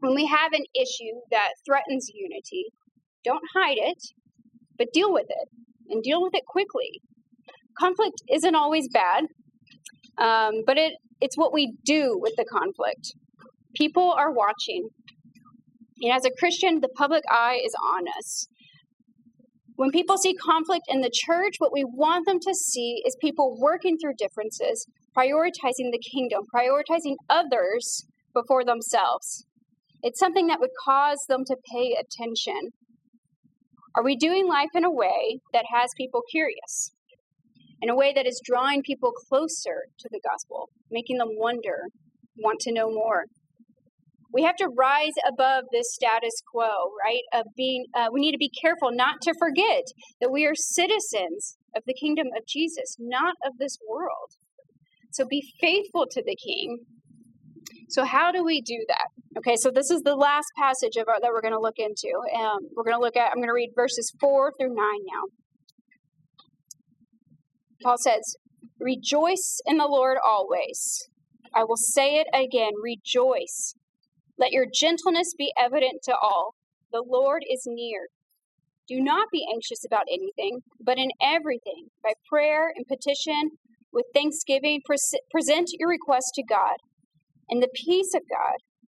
when 0.00 0.14
we 0.14 0.26
have 0.26 0.52
an 0.52 0.64
issue 0.74 1.20
that 1.30 1.50
threatens 1.66 2.10
unity, 2.14 2.66
don't 3.24 3.42
hide 3.54 3.78
it, 3.78 4.02
but 4.76 4.92
deal 4.92 5.12
with 5.12 5.26
it 5.28 5.48
and 5.90 6.02
deal 6.02 6.22
with 6.22 6.34
it 6.34 6.44
quickly. 6.46 7.00
Conflict 7.76 8.22
isn't 8.30 8.54
always 8.54 8.88
bad, 8.88 9.24
um, 10.18 10.62
but 10.66 10.76
it, 10.76 10.94
it's 11.20 11.36
what 11.36 11.52
we 11.52 11.74
do 11.84 12.18
with 12.20 12.34
the 12.36 12.44
conflict. 12.44 13.14
People 13.74 14.12
are 14.12 14.32
watching, 14.32 14.88
and 16.00 16.12
as 16.12 16.24
a 16.24 16.30
Christian, 16.38 16.80
the 16.80 16.88
public 16.88 17.22
eye 17.30 17.60
is 17.64 17.74
on 17.94 18.04
us. 18.18 18.48
When 19.76 19.90
people 19.90 20.18
see 20.18 20.34
conflict 20.34 20.86
in 20.88 21.02
the 21.02 21.10
church, 21.12 21.54
what 21.58 21.72
we 21.72 21.84
want 21.84 22.26
them 22.26 22.40
to 22.40 22.54
see 22.54 23.02
is 23.06 23.16
people 23.20 23.56
working 23.60 23.96
through 23.96 24.14
differences, 24.18 24.86
prioritizing 25.16 25.92
the 25.92 26.02
kingdom, 26.12 26.42
prioritizing 26.52 27.14
others 27.30 28.04
before 28.34 28.64
themselves. 28.64 29.46
It's 30.02 30.20
something 30.20 30.46
that 30.46 30.60
would 30.60 30.70
cause 30.84 31.24
them 31.28 31.44
to 31.46 31.56
pay 31.72 31.96
attention. 31.98 32.70
Are 33.96 34.04
we 34.04 34.16
doing 34.16 34.46
life 34.46 34.70
in 34.74 34.84
a 34.84 34.90
way 34.90 35.40
that 35.52 35.64
has 35.74 35.90
people 35.96 36.22
curious? 36.30 36.92
In 37.80 37.90
a 37.90 37.96
way 37.96 38.12
that 38.12 38.26
is 38.26 38.40
drawing 38.44 38.82
people 38.82 39.12
closer 39.12 39.86
to 39.98 40.08
the 40.10 40.20
gospel, 40.28 40.70
making 40.90 41.18
them 41.18 41.30
wonder, 41.32 41.82
want 42.36 42.60
to 42.60 42.72
know 42.72 42.90
more? 42.90 43.24
we 44.32 44.42
have 44.42 44.56
to 44.56 44.68
rise 44.76 45.14
above 45.26 45.64
this 45.72 45.94
status 45.94 46.42
quo, 46.52 46.68
right? 47.04 47.22
Of 47.32 47.46
being, 47.56 47.86
uh, 47.94 48.08
we 48.12 48.20
need 48.20 48.32
to 48.32 48.38
be 48.38 48.50
careful 48.50 48.90
not 48.92 49.16
to 49.22 49.34
forget 49.38 49.84
that 50.20 50.30
we 50.30 50.46
are 50.46 50.54
citizens 50.54 51.56
of 51.74 51.82
the 51.86 51.94
kingdom 51.94 52.26
of 52.36 52.46
Jesus, 52.46 52.96
not 52.98 53.34
of 53.44 53.54
this 53.58 53.78
world. 53.88 54.36
So 55.12 55.24
be 55.28 55.42
faithful 55.60 56.06
to 56.10 56.22
the 56.22 56.36
King. 56.36 56.80
So 57.88 58.04
how 58.04 58.30
do 58.30 58.44
we 58.44 58.60
do 58.60 58.84
that? 58.88 59.17
Okay, 59.38 59.54
so 59.56 59.70
this 59.70 59.88
is 59.88 60.02
the 60.02 60.16
last 60.16 60.46
passage 60.58 60.96
of 60.96 61.06
our, 61.06 61.20
that 61.20 61.30
we're 61.32 61.40
going 61.40 61.54
to 61.54 61.60
look 61.60 61.78
into. 61.78 62.10
Um, 62.36 62.58
we're 62.74 62.82
going 62.82 62.96
to 62.96 63.00
look 63.00 63.16
at. 63.16 63.30
I'm 63.30 63.36
going 63.36 63.46
to 63.46 63.52
read 63.52 63.70
verses 63.76 64.12
four 64.20 64.52
through 64.58 64.74
nine 64.74 65.02
now. 65.06 65.22
Paul 67.84 67.98
says, 67.98 68.36
"Rejoice 68.80 69.60
in 69.64 69.76
the 69.78 69.86
Lord 69.86 70.18
always." 70.26 71.08
I 71.54 71.62
will 71.62 71.76
say 71.76 72.16
it 72.16 72.26
again: 72.34 72.72
rejoice. 72.82 73.74
Let 74.36 74.50
your 74.50 74.66
gentleness 74.72 75.34
be 75.38 75.52
evident 75.56 76.00
to 76.04 76.16
all. 76.20 76.54
The 76.90 77.04
Lord 77.06 77.42
is 77.48 77.62
near. 77.64 78.08
Do 78.88 79.00
not 79.00 79.28
be 79.30 79.46
anxious 79.52 79.84
about 79.86 80.06
anything, 80.10 80.60
but 80.80 80.98
in 80.98 81.10
everything, 81.22 81.88
by 82.02 82.14
prayer 82.28 82.72
and 82.74 82.86
petition, 82.88 83.50
with 83.92 84.06
thanksgiving, 84.14 84.80
present 85.30 85.68
your 85.78 85.90
request 85.90 86.32
to 86.34 86.42
God. 86.42 86.76
And 87.50 87.62
the 87.62 87.68
peace 87.74 88.14
of 88.14 88.22
God, 88.28 88.56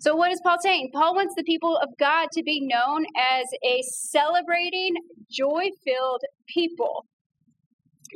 So, 0.00 0.16
what 0.16 0.32
is 0.32 0.40
Paul 0.42 0.56
saying? 0.62 0.92
Paul 0.94 1.14
wants 1.14 1.34
the 1.36 1.44
people 1.44 1.76
of 1.76 1.90
God 1.98 2.28
to 2.32 2.42
be 2.42 2.66
known 2.66 3.04
as 3.18 3.44
a 3.62 3.82
celebrating, 3.82 4.94
joy 5.30 5.68
filled 5.84 6.22
people. 6.48 7.04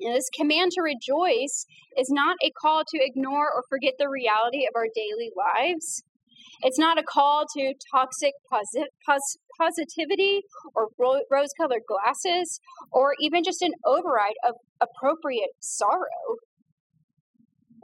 And 0.01 0.17
this 0.17 0.31
command 0.35 0.73
to 0.73 0.81
rejoice 0.83 1.67
is 1.99 2.09
not 2.09 2.37
a 2.43 2.51
call 2.59 2.85
to 2.89 2.99
ignore 3.03 3.53
or 3.55 3.65
forget 3.69 3.93
the 3.99 4.09
reality 4.09 4.65
of 4.67 4.73
our 4.75 4.87
daily 4.95 5.31
lives. 5.37 6.03
It's 6.63 6.79
not 6.79 6.99
a 6.99 7.03
call 7.03 7.45
to 7.55 7.75
toxic 7.95 8.33
posi- 8.51 8.89
pos- 9.07 9.37
positivity 9.61 10.41
or 10.75 10.89
ro- 10.99 11.21
rose 11.31 11.51
colored 11.61 11.83
glasses 11.87 12.61
or 12.93 13.13
even 13.21 13.45
just 13.45 13.61
an 13.61 13.73
override 13.85 14.41
of 14.49 14.55
appropriate 14.81 15.51
sorrow. 15.61 16.41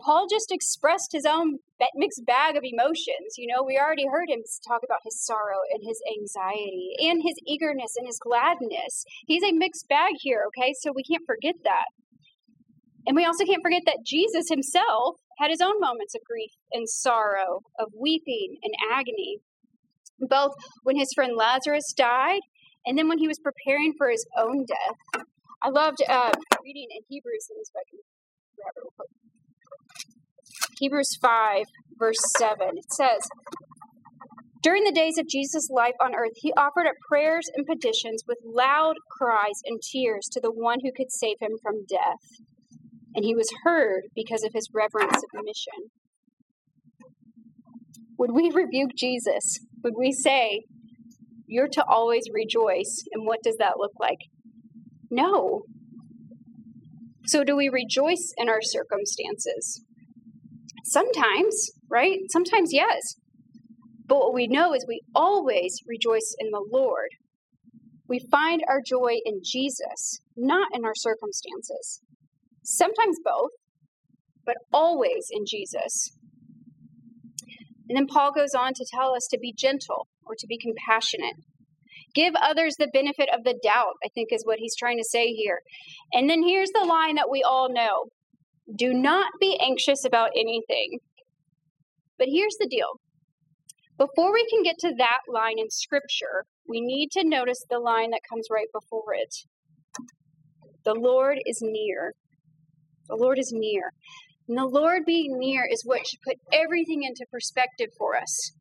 Paul 0.05 0.27
just 0.31 0.51
expressed 0.51 1.13
his 1.13 1.25
own 1.25 1.59
mixed 1.95 2.25
bag 2.27 2.57
of 2.57 2.65
emotions. 2.65 3.37
You 3.37 3.49
know, 3.49 3.63
we 3.63 3.79
already 3.79 4.07
heard 4.07 4.29
him 4.29 4.41
talk 4.67 4.83
about 4.85 5.01
his 5.05 5.25
sorrow 5.25 5.61
and 5.73 5.83
his 5.85 6.01
anxiety 6.19 6.93
and 7.01 7.23
his 7.23 7.37
eagerness 7.47 7.95
and 7.97 8.07
his 8.07 8.19
gladness. 8.19 9.05
He's 9.27 9.43
a 9.43 9.53
mixed 9.53 9.89
bag 9.89 10.15
here, 10.21 10.45
okay? 10.49 10.75
So 10.81 10.93
we 10.95 11.03
can't 11.03 11.27
forget 11.27 11.57
that. 11.65 11.87
And 13.07 13.17
we 13.17 13.25
also 13.25 13.45
can't 13.45 13.63
forget 13.63 13.83
that 13.87 14.05
Jesus 14.07 14.49
himself 14.49 15.17
had 15.39 15.51
his 15.51 15.61
own 15.61 15.81
moments 15.81 16.15
of 16.15 16.21
grief 16.25 16.53
and 16.73 16.89
sorrow, 16.89 17.61
of 17.79 17.89
weeping 17.99 18.59
and 18.63 18.75
agony, 18.93 19.39
both 20.21 20.53
when 20.83 20.97
his 20.97 21.13
friend 21.15 21.33
Lazarus 21.37 21.95
died 21.97 22.41
and 22.85 22.99
then 22.99 23.09
when 23.09 23.19
he 23.19 23.29
was 23.29 23.39
preparing 23.39 23.95
for 23.97 24.11
his 24.11 24.27
own 24.37 24.67
death. 24.67 25.25
I 25.63 25.71
loved 25.71 26.03
uh, 26.09 26.33
reading 26.63 26.89
in 26.91 27.03
Hebrews 27.09 27.49
in 27.51 27.57
this 27.59 27.71
book. 27.71 29.07
Hebrews 30.79 31.17
5, 31.21 31.65
verse 31.99 32.21
7. 32.39 32.57
It 32.77 32.93
says, 32.93 33.29
During 34.63 34.85
the 34.85 34.93
days 34.93 35.19
of 35.19 35.29
Jesus' 35.29 35.69
life 35.71 35.95
on 36.01 36.15
earth, 36.15 36.37
he 36.37 36.53
offered 36.55 36.87
up 36.87 36.95
prayers 37.09 37.51
and 37.55 37.67
petitions 37.67 38.25
with 38.27 38.39
loud 38.45 38.97
cries 39.11 39.61
and 39.65 39.81
tears 39.81 40.29
to 40.33 40.41
the 40.41 40.53
one 40.53 40.79
who 40.83 40.93
could 40.97 41.11
save 41.13 41.37
him 41.41 41.53
from 41.63 41.87
death. 41.89 42.47
And 43.15 43.25
he 43.25 43.35
was 43.35 43.49
heard 43.65 44.05
because 44.15 44.45
of 44.45 44.53
his 44.55 44.69
reverent 44.73 45.13
submission. 45.13 45.91
Would 48.19 48.33
we 48.33 48.51
rebuke 48.51 48.91
Jesus? 48.97 49.61
Would 49.83 49.95
we 49.97 50.13
say, 50.13 50.65
You're 51.47 51.69
to 51.69 51.85
always 51.89 52.25
rejoice? 52.33 53.03
And 53.13 53.27
what 53.27 53.43
does 53.43 53.57
that 53.59 53.79
look 53.79 53.93
like? 53.99 54.19
No. 55.11 55.63
So, 57.27 57.45
do 57.45 57.57
we 57.57 57.69
rejoice 57.69 58.33
in 58.37 58.49
our 58.49 58.61
circumstances? 58.63 59.85
Sometimes, 60.91 61.71
right? 61.89 62.19
Sometimes, 62.31 62.73
yes. 62.73 63.15
But 64.07 64.19
what 64.19 64.35
we 64.35 64.49
know 64.49 64.75
is 64.75 64.85
we 64.89 65.03
always 65.15 65.79
rejoice 65.87 66.35
in 66.41 66.51
the 66.51 66.67
Lord. 66.69 67.11
We 68.09 68.27
find 68.29 68.65
our 68.69 68.81
joy 68.85 69.19
in 69.25 69.43
Jesus, 69.45 70.21
not 70.37 70.67
in 70.75 70.85
our 70.85 70.97
circumstances. 70.97 72.01
Sometimes 72.65 73.19
both, 73.25 73.51
but 74.45 74.57
always 74.73 75.29
in 75.31 75.45
Jesus. 75.47 76.11
And 77.89 77.97
then 77.97 78.09
Paul 78.09 78.33
goes 78.33 78.53
on 78.53 78.75
to 78.75 78.85
tell 78.93 79.15
us 79.15 79.29
to 79.31 79.39
be 79.39 79.55
gentle 79.57 80.09
or 80.27 80.35
to 80.37 80.47
be 80.49 80.59
compassionate. 80.59 81.37
Give 82.17 82.35
others 82.35 82.75
the 82.81 82.91
benefit 82.93 83.29
of 83.33 83.45
the 83.45 83.57
doubt, 83.63 83.95
I 84.05 84.09
think 84.13 84.31
is 84.33 84.45
what 84.45 84.59
he's 84.59 84.75
trying 84.77 84.99
to 84.99 85.05
say 85.09 85.29
here. 85.29 85.61
And 86.13 86.29
then 86.29 86.43
here's 86.43 86.71
the 86.71 86.85
line 86.85 87.15
that 87.15 87.31
we 87.31 87.45
all 87.45 87.73
know 87.73 88.07
do 88.77 88.93
not 88.93 89.33
be 89.41 89.59
anxious 89.61 90.05
about 90.05 90.31
anything. 90.37 90.99
But 92.19 92.29
here's 92.29 92.57
the 92.61 92.69
deal 92.69 93.01
before 94.01 94.33
we 94.33 94.47
can 94.49 94.63
get 94.63 94.79
to 94.79 94.95
that 94.97 95.21
line 95.29 95.59
in 95.59 95.69
Scripture, 95.69 96.47
we 96.67 96.81
need 96.81 97.11
to 97.13 97.23
notice 97.23 97.63
the 97.69 97.79
line 97.79 98.11
that 98.13 98.23
comes 98.27 98.47
right 98.51 98.69
before 98.73 99.13
it. 99.13 99.35
The 100.87 100.95
Lord 100.95 101.37
is 101.45 101.59
near. 101.61 102.15
The 103.09 103.17
Lord 103.17 103.39
is 103.39 103.53
near. 103.55 103.93
And 104.49 104.57
the 104.57 104.65
Lord 104.65 105.03
being 105.05 105.39
near 105.39 105.69
is 105.71 105.83
what 105.85 106.07
should 106.07 106.21
put 106.27 106.39
everything 106.51 107.03
into 107.03 107.27
perspective 107.31 107.89
for 107.99 108.17
us. 108.17 108.53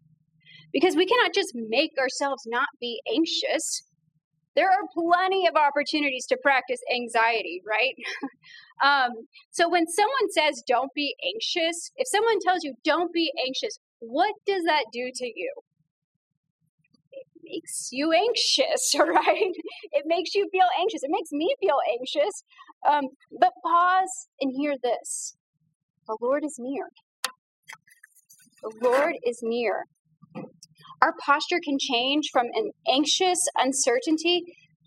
Because 0.74 0.98
we 0.98 1.06
cannot 1.06 1.34
just 1.34 1.54
make 1.56 1.91
ourselves 1.98 2.43
not 2.45 2.67
be 2.82 3.02
anxious. 3.08 3.84
There 4.60 4.67
are 4.69 4.91
plenty 4.93 5.48
of 5.48 5.56
opportunities 5.56 6.26
to 6.26 6.38
practice 6.43 6.82
anxiety, 6.93 7.62
right? 7.65 7.95
um, 8.84 9.12
so 9.52 9.69
when 9.69 9.88
someone 9.88 10.30
says 10.32 10.62
don't 10.67 10.93
be 10.93 11.15
anxious, 11.26 11.91
if 11.95 12.10
someone 12.10 12.41
tells 12.41 12.65
you 12.65 12.74
don't 12.84 13.13
be 13.13 13.32
anxious, 13.48 13.80
what 14.00 14.36
does 14.45 14.63
that 14.65 14.84
do 14.91 15.12
to 15.15 15.26
you? 15.26 15.54
It 17.13 17.26
makes 17.41 17.88
you 17.93 18.12
anxious, 18.12 18.93
right? 19.00 19.54
It 19.93 20.04
makes 20.06 20.36
you 20.36 20.50
feel 20.52 20.67
anxious. 20.78 21.04
It 21.04 21.10
makes 21.10 21.32
me 21.32 21.56
feel 21.62 21.78
anxious. 21.98 22.43
Um, 22.86 23.06
but 23.39 23.54
pause 23.63 24.28
and 24.41 24.52
hear 24.54 24.76
this 24.84 25.38
the 26.06 26.17
Lord 26.19 26.43
is 26.43 26.58
near. 26.60 26.89
The 28.62 28.74
Lord 28.82 29.15
is 29.26 29.39
near 29.41 29.86
our 31.02 31.14
posture 31.26 31.60
can 31.64 31.78
change 31.80 32.30
from 32.32 32.48
an 32.54 32.72
anxious 32.92 33.40
uncertainty 33.58 34.44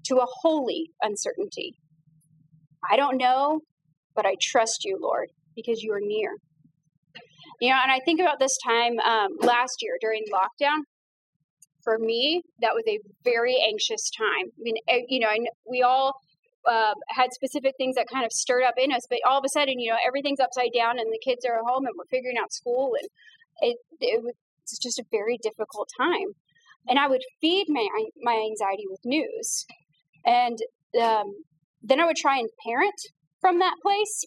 to 0.07 0.17
a 0.17 0.27
holy 0.43 0.91
uncertainty. 1.01 1.75
I 2.91 2.97
don't 2.97 3.17
know, 3.17 3.61
but 4.15 4.27
I 4.27 4.37
trust 4.41 4.85
you, 4.85 4.99
Lord, 5.01 5.29
because 5.55 5.83
you 5.83 5.93
are 5.93 6.01
near. 6.01 6.37
You 7.61 7.71
know, 7.71 7.79
and 7.83 7.93
I 7.93 8.01
think 8.05 8.21
about 8.21 8.41
this 8.41 8.57
time 8.67 8.99
um, 8.99 9.29
last 9.41 9.77
year 9.81 9.97
during 10.01 10.25
lockdown. 10.33 10.83
For 11.85 11.99
me, 11.99 12.43
that 12.61 12.75
was 12.75 12.85
a 12.89 12.99
very 13.25 13.57
anxious 13.67 14.11
time. 14.17 14.51
I 14.55 14.61
mean, 14.61 14.75
eh, 14.89 15.01
you 15.09 15.19
know, 15.19 15.29
we 15.69 15.83
all 15.83 16.15
uh, 16.69 16.95
had 17.09 17.33
specific 17.33 17.75
things 17.77 17.97
that 17.97 18.07
kind 18.13 18.25
of 18.25 18.33
stirred 18.33 18.63
up 18.63 18.75
in 18.77 18.93
us, 18.93 19.03
but 19.11 19.19
all 19.27 19.39
of 19.39 19.45
a 19.45 19.49
sudden, 19.49 19.81
you 19.81 19.91
know, 19.91 19.99
everything's 20.07 20.39
upside 20.39 20.71
down 20.75 20.99
and 20.99 21.13
the 21.13 21.19
kids 21.25 21.45
are 21.45 21.59
at 21.59 21.65
home 21.67 21.87
and 21.87 21.95
we're 21.99 22.07
figuring 22.11 22.37
out 22.41 22.53
school 22.53 22.93
and 23.01 23.09
it, 23.63 23.77
it 24.01 24.23
was 24.23 24.35
it's 24.63 24.79
just 24.79 24.99
a 24.99 25.05
very 25.11 25.39
difficult 25.43 25.89
time. 25.99 26.35
And 26.89 26.99
I 26.99 27.09
would 27.09 27.23
feed 27.41 27.67
my 27.69 27.87
my 28.23 28.35
anxiety 28.35 28.85
with 28.89 29.01
news, 29.05 29.67
and 30.27 30.59
um, 31.01 31.33
then 31.83 32.01
I 32.01 32.07
would 32.07 32.17
try 32.17 32.39
and 32.39 32.49
parent 32.67 33.01
from 33.41 33.59
that 33.61 33.75
place. 33.83 34.25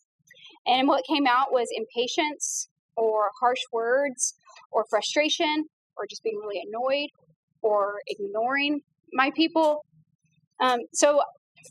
And 0.66 0.88
what 0.88 1.04
came 1.08 1.28
out 1.28 1.52
was 1.52 1.68
impatience, 1.72 2.70
or 2.96 3.30
harsh 3.42 3.60
words, 3.72 4.36
or 4.72 4.86
frustration, 4.90 5.66
or 5.98 6.06
just 6.10 6.24
being 6.24 6.40
really 6.42 6.62
annoyed, 6.66 7.10
or 7.62 7.96
ignoring 8.08 8.82
my 9.14 9.32
people. 9.36 9.86
Um, 10.62 10.80
so 10.94 11.22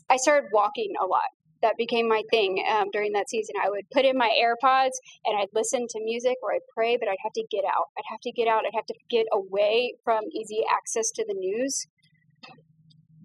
I 0.09 0.17
started 0.17 0.49
walking 0.53 0.93
a 1.01 1.05
lot 1.05 1.29
that 1.61 1.73
became 1.77 2.07
my 2.07 2.21
thing 2.29 2.63
um, 2.71 2.87
during 2.91 3.13
that 3.13 3.29
season. 3.29 3.55
I 3.63 3.69
would 3.69 3.89
put 3.91 4.05
in 4.05 4.17
my 4.17 4.29
AirPods 4.41 4.97
and 5.25 5.37
I'd 5.37 5.47
listen 5.53 5.87
to 5.89 6.03
music 6.03 6.35
or 6.41 6.53
I'd 6.53 6.67
pray, 6.75 6.97
but 6.97 7.07
I'd 7.07 7.23
have 7.23 7.33
to 7.33 7.43
get 7.49 7.63
out. 7.65 7.87
I'd 7.97 8.09
have 8.09 8.19
to 8.21 8.31
get 8.31 8.47
out. 8.47 8.63
I'd 8.65 8.75
have 8.75 8.85
to 8.87 8.95
get 9.09 9.25
away 9.31 9.93
from 10.03 10.21
easy 10.33 10.61
access 10.71 11.11
to 11.11 11.25
the 11.27 11.33
news. 11.33 11.87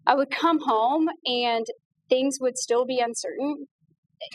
I 0.07 0.15
would 0.15 0.31
come 0.31 0.61
home 0.61 1.09
and 1.27 1.67
things 2.09 2.39
would 2.41 2.59
still 2.59 2.85
be 2.85 3.01
uncertain. 3.01 3.67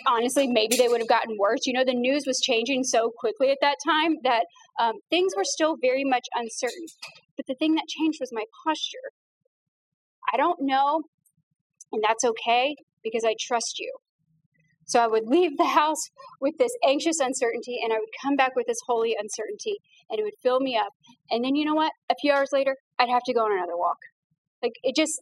Honestly, 0.07 0.47
maybe 0.47 0.77
they 0.77 0.87
would 0.87 1.01
have 1.01 1.09
gotten 1.09 1.37
worse. 1.39 1.65
You 1.65 1.73
know, 1.73 1.85
the 1.85 1.93
news 1.93 2.23
was 2.25 2.39
changing 2.41 2.83
so 2.83 3.11
quickly 3.15 3.51
at 3.51 3.57
that 3.61 3.77
time 3.85 4.15
that 4.23 4.45
um, 4.79 4.93
things 5.09 5.33
were 5.35 5.43
still 5.43 5.75
very 5.79 6.03
much 6.03 6.25
uncertain. 6.33 6.85
But 7.37 7.45
the 7.47 7.55
thing 7.55 7.75
that 7.75 7.85
changed 7.87 8.17
was 8.19 8.31
my 8.31 8.43
posture. 8.65 9.11
I 10.33 10.37
don't 10.37 10.57
know, 10.61 11.03
and 11.91 12.03
that's 12.03 12.23
okay 12.23 12.75
because 13.05 13.23
I 13.23 13.35
trust 13.39 13.79
you. 13.79 13.93
So 14.87 14.99
I 14.99 15.07
would 15.07 15.25
leave 15.25 15.57
the 15.57 15.65
house 15.65 16.11
with 16.41 16.55
this 16.59 16.71
anxious 16.85 17.19
uncertainty 17.19 17.79
and 17.83 17.93
I 17.93 17.97
would 17.97 18.09
come 18.21 18.35
back 18.35 18.55
with 18.55 18.67
this 18.67 18.77
holy 18.85 19.15
uncertainty 19.17 19.77
and 20.09 20.19
it 20.19 20.23
would 20.23 20.37
fill 20.43 20.59
me 20.59 20.75
up. 20.77 20.91
And 21.31 21.43
then 21.43 21.55
you 21.55 21.65
know 21.65 21.73
what? 21.73 21.91
A 22.11 22.15
few 22.19 22.31
hours 22.31 22.49
later, 22.51 22.75
I'd 22.99 23.09
have 23.09 23.23
to 23.25 23.33
go 23.33 23.45
on 23.45 23.53
another 23.53 23.77
walk. 23.77 23.97
Like 24.61 24.73
it 24.83 24.95
just, 24.95 25.21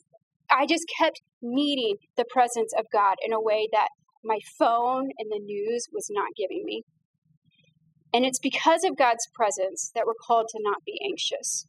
I 0.50 0.66
just 0.66 0.86
kept 1.00 1.22
needing 1.42 1.96
the 2.18 2.26
presence 2.30 2.74
of 2.78 2.86
God 2.92 3.16
in 3.26 3.32
a 3.32 3.42
way 3.42 3.68
that 3.72 3.90
my 4.24 4.40
phone 4.58 5.10
and 5.18 5.30
the 5.32 5.40
news 5.40 5.88
was 5.94 6.08
not 6.10 6.32
giving 6.36 6.64
me. 6.66 6.84
And 8.14 8.26
it's 8.26 8.40
because 8.40 8.84
of 8.84 8.98
God's 8.98 9.28
presence 9.34 9.92
that 9.96 10.06
we're 10.06 10.14
called 10.14 10.48
to 10.50 10.60
not 10.62 10.84
be 10.86 11.00
anxious. 11.04 11.68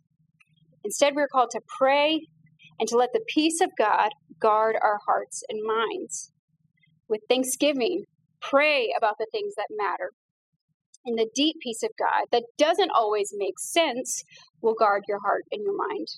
Instead, 0.85 1.14
we're 1.14 1.29
called 1.29 1.50
to 1.50 1.61
pray 1.79 2.27
and 2.79 2.88
to 2.88 2.96
let 2.96 3.12
the 3.12 3.24
peace 3.27 3.61
of 3.61 3.70
God 3.79 4.11
guard 4.40 4.76
our 4.82 4.98
hearts 5.06 5.42
and 5.48 5.60
minds. 5.64 6.30
With 7.08 7.20
thanksgiving, 7.28 8.04
pray 8.40 8.92
about 8.96 9.16
the 9.18 9.26
things 9.30 9.54
that 9.56 9.68
matter. 9.70 10.10
And 11.06 11.18
the 11.18 11.28
deep 11.34 11.56
peace 11.62 11.82
of 11.82 11.90
God 11.98 12.26
that 12.32 12.44
doesn't 12.56 12.90
always 12.94 13.34
make 13.36 13.58
sense 13.58 14.22
will 14.62 14.74
guard 14.74 15.02
your 15.06 15.20
heart 15.20 15.44
and 15.52 15.62
your 15.62 15.76
mind. 15.76 16.08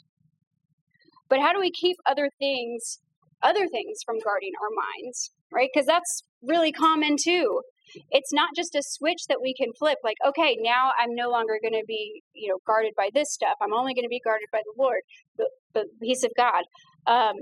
But 1.29 1.41
how 1.41 1.53
do 1.53 1.61
we 1.61 1.73
keep 1.73 1.97
other 2.07 2.31
things, 2.39 3.01
other 3.43 3.67
things 3.67 3.99
from 4.05 4.21
guarding 4.21 4.53
our 4.63 4.71
minds, 4.71 5.33
right? 5.53 5.69
Because 5.73 5.87
that's 5.87 6.23
really 6.41 6.71
common 6.71 7.17
too. 7.23 7.63
It's 8.11 8.33
not 8.33 8.51
just 8.57 8.75
a 8.75 8.83
switch 8.83 9.23
that 9.29 9.41
we 9.41 9.55
can 9.55 9.73
flip, 9.79 9.99
like, 10.03 10.17
okay, 10.27 10.57
now 10.61 10.91
I'm 10.99 11.15
no 11.15 11.31
longer 11.31 11.59
going 11.63 11.81
to 11.81 11.85
be, 11.87 12.23
you 12.35 12.49
know, 12.49 12.59
guarded 12.67 12.93
by 12.97 13.11
this 13.15 13.33
stuff. 13.33 13.55
I'm 13.63 13.73
only 13.73 13.95
going 13.95 14.05
to 14.05 14.09
be 14.09 14.21
guarded 14.25 14.49
by 14.53 14.61
the 14.65 14.83
Lord, 14.83 15.01
the, 15.37 15.49
the 15.73 15.85
peace 16.01 16.25
of 16.25 16.33
God. 16.37 16.63
Um, 17.07 17.35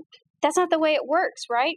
that's 0.45 0.59
not 0.59 0.69
the 0.69 0.79
way 0.79 0.93
it 0.93 1.09
works, 1.09 1.45
right? 1.51 1.77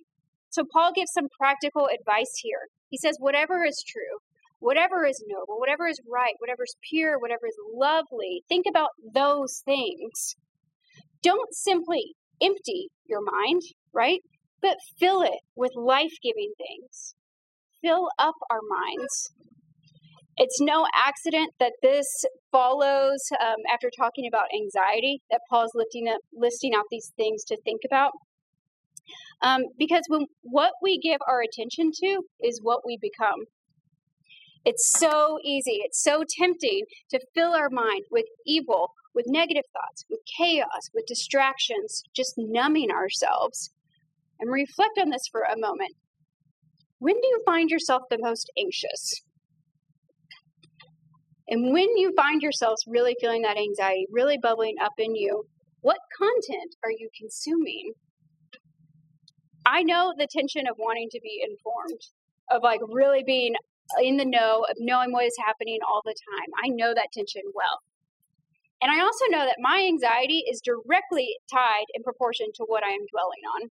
So 0.50 0.64
Paul 0.70 0.92
gives 0.94 1.12
some 1.14 1.30
practical 1.40 1.88
advice 1.88 2.34
here. 2.42 2.68
He 2.90 2.98
says, 2.98 3.16
whatever 3.18 3.64
is 3.64 3.82
true, 3.88 4.20
whatever 4.60 5.06
is 5.06 5.24
noble, 5.26 5.58
whatever 5.58 5.88
is 5.88 6.02
right, 6.12 6.34
whatever 6.40 6.64
is 6.64 6.76
pure, 6.90 7.18
whatever 7.18 7.48
is 7.48 7.56
lovely, 7.74 8.44
think 8.50 8.66
about 8.70 8.90
those 9.14 9.62
things. 9.64 10.36
Don't 11.24 11.54
simply 11.54 12.16
empty 12.42 12.90
your 13.08 13.22
mind, 13.22 13.62
right? 13.94 14.20
But 14.62 14.76
fill 15.00 15.22
it 15.22 15.40
with 15.56 15.72
life 15.78 16.18
giving 16.22 16.52
things. 16.58 17.16
Fill 17.82 18.10
up 18.20 18.36
our 18.52 18.60
minds. 18.68 19.32
It's 20.36 20.60
no 20.60 20.88
accident 20.94 21.52
that 21.62 21.74
this 21.82 22.26
follows 22.52 23.20
um, 23.42 23.64
after 23.72 23.90
talking 23.98 24.28
about 24.28 24.50
anxiety, 24.54 25.22
that 25.32 25.40
Paul's 25.50 25.72
lifting 25.74 26.10
up, 26.10 26.20
listing 26.34 26.74
out 26.76 26.86
these 26.92 27.14
things 27.16 27.46
to 27.46 27.58
think 27.64 27.82
about. 27.86 28.12
Um, 29.42 29.64
because 29.78 30.04
when 30.08 30.26
what 30.42 30.74
we 30.82 31.00
give 31.00 31.20
our 31.28 31.42
attention 31.42 31.92
to 32.02 32.22
is 32.42 32.60
what 32.62 32.86
we 32.86 32.98
become. 33.02 33.46
It's 34.66 34.92
so 35.00 35.40
easy, 35.44 35.80
it's 35.84 36.04
so 36.04 36.24
tempting 36.40 36.84
to 37.12 37.20
fill 37.34 37.54
our 37.54 37.70
mind 37.70 38.04
with 38.12 38.26
evil, 38.46 38.92
with 39.16 39.26
negative 39.28 39.64
thoughts, 39.72 40.04
with 40.10 40.20
chaos, 40.38 40.90
with 40.94 41.06
distractions, 41.08 42.04
just 42.14 42.34
numbing 42.38 42.92
ourselves. 42.92 43.72
And 44.40 44.52
reflect 44.52 45.00
on 45.02 45.10
this 45.10 45.28
for 45.32 45.42
a 45.42 45.58
moment. 45.58 45.96
When 47.00 47.16
do 47.16 47.28
you 47.28 47.42
find 47.46 47.70
yourself 47.70 48.04
the 48.10 48.20
most 48.20 48.52
anxious? 48.58 49.22
And 51.48 51.72
when 51.72 51.96
you 51.96 52.14
find 52.16 52.42
yourselves 52.42 52.84
really 52.88 53.16
feeling 53.22 53.44
that 53.44 53.58
anxiety, 53.58 54.06
really 54.12 54.38
bubbling 54.38 54.76
up 54.84 54.94
in 54.98 55.16
you, 55.16 55.46
what 55.82 55.98
content 56.18 56.76
are 56.84 56.92
you 56.92 57.10
consuming? 57.18 57.94
I 59.68 59.84
know 59.84 60.14
the 60.18 60.28
tension 60.32 60.66
of 60.66 60.78
wanting 60.80 61.10
to 61.12 61.20
be 61.22 61.44
informed, 61.44 62.00
of 62.50 62.64
like 62.64 62.80
really 62.88 63.22
being 63.26 63.54
in 64.02 64.16
the 64.16 64.26
know, 64.26 64.66
of 64.70 64.78
knowing 64.80 65.12
what 65.12 65.26
is 65.26 65.36
happening 65.46 65.80
all 65.86 66.02
the 66.06 66.16
time. 66.16 66.48
I 66.64 66.70
know 66.70 66.94
that 66.94 67.12
tension 67.12 67.44
well. 67.54 67.84
And 68.82 68.92
I 68.92 69.02
also 69.02 69.26
know 69.30 69.44
that 69.44 69.58
my 69.60 69.84
anxiety 69.86 70.44
is 70.50 70.62
directly 70.64 71.36
tied 71.52 71.92
in 71.94 72.04
proportion 72.04 72.48
to 72.56 72.64
what 72.68 72.84
I 72.84 72.92
am 72.92 73.06
dwelling 73.12 73.44
on. 73.56 73.70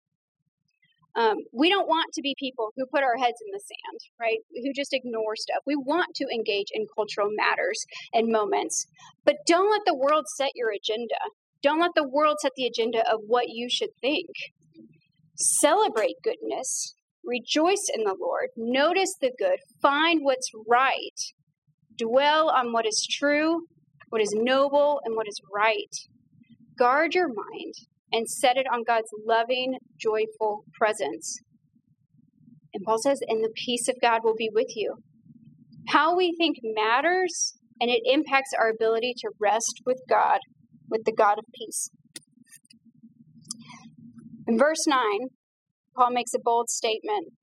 Um, 1.14 1.38
we 1.52 1.70
don't 1.70 1.90
want 1.90 2.14
to 2.14 2.22
be 2.22 2.36
people 2.40 2.70
who 2.78 2.86
put 2.86 3.04
our 3.04 3.18
heads 3.18 3.42
in 3.46 3.52
the 3.52 3.60
sand, 3.60 4.00
right? 4.18 4.38
Who 4.64 4.72
just 4.74 4.94
ignore 4.94 5.36
stuff. 5.36 5.64
We 5.66 5.76
want 5.76 6.16
to 6.16 6.26
engage 6.34 6.68
in 6.72 6.86
cultural 6.96 7.30
matters 7.36 7.86
and 8.14 8.32
moments, 8.32 8.88
but 9.26 9.38
don't 9.46 9.70
let 9.70 9.82
the 9.86 9.98
world 9.98 10.26
set 10.38 10.52
your 10.56 10.72
agenda. 10.72 11.20
Don't 11.62 11.82
let 11.82 11.92
the 11.96 12.08
world 12.08 12.38
set 12.40 12.54
the 12.56 12.66
agenda 12.66 13.00
of 13.12 13.20
what 13.28 13.50
you 13.50 13.68
should 13.70 13.92
think. 14.00 14.30
Celebrate 15.42 16.16
goodness. 16.24 16.94
Rejoice 17.26 17.88
in 17.96 18.04
the 18.04 18.16
Lord. 18.20 18.50
Notice 18.56 19.16
the 19.20 19.32
good. 19.38 19.58
Find 19.82 20.20
what's 20.22 20.50
right. 20.68 21.20
Dwell 21.98 22.50
on 22.50 22.74
what 22.74 22.86
is 22.86 23.08
true, 23.10 23.66
what 24.10 24.22
is 24.22 24.34
noble, 24.36 25.02
and 25.04 25.16
what 25.16 25.28
is 25.28 25.40
right. 25.54 25.94
Guard 26.78 27.16
your 27.16 27.28
mind 27.28 27.74
and 28.12 28.30
set 28.30 28.58
it 28.58 28.68
on 28.72 28.84
God's 28.86 29.10
loving, 29.26 29.78
joyful 30.00 30.66
presence. 30.78 31.40
And 32.74 32.84
Paul 32.86 33.00
says, 33.00 33.20
and 33.28 33.44
the 33.44 33.54
peace 33.66 33.88
of 33.88 33.96
God 34.02 34.22
will 34.24 34.36
be 34.36 34.50
with 34.54 34.76
you. 34.76 34.96
How 35.90 36.16
we 36.16 36.36
think 36.38 36.58
matters, 36.64 37.58
and 37.80 37.90
it 37.90 38.02
impacts 38.06 38.52
our 38.58 38.70
ability 38.70 39.14
to 39.18 39.32
rest 39.40 39.82
with 39.86 40.00
God, 40.08 40.40
with 40.90 41.04
the 41.06 41.14
God 41.14 41.40
of 41.40 41.46
peace. 41.56 41.90
In 44.48 44.58
verse 44.58 44.86
9, 44.88 45.00
Paul 45.96 46.12
makes 46.12 46.34
a 46.34 46.40
bold 46.44 46.70
statement. 46.70 47.34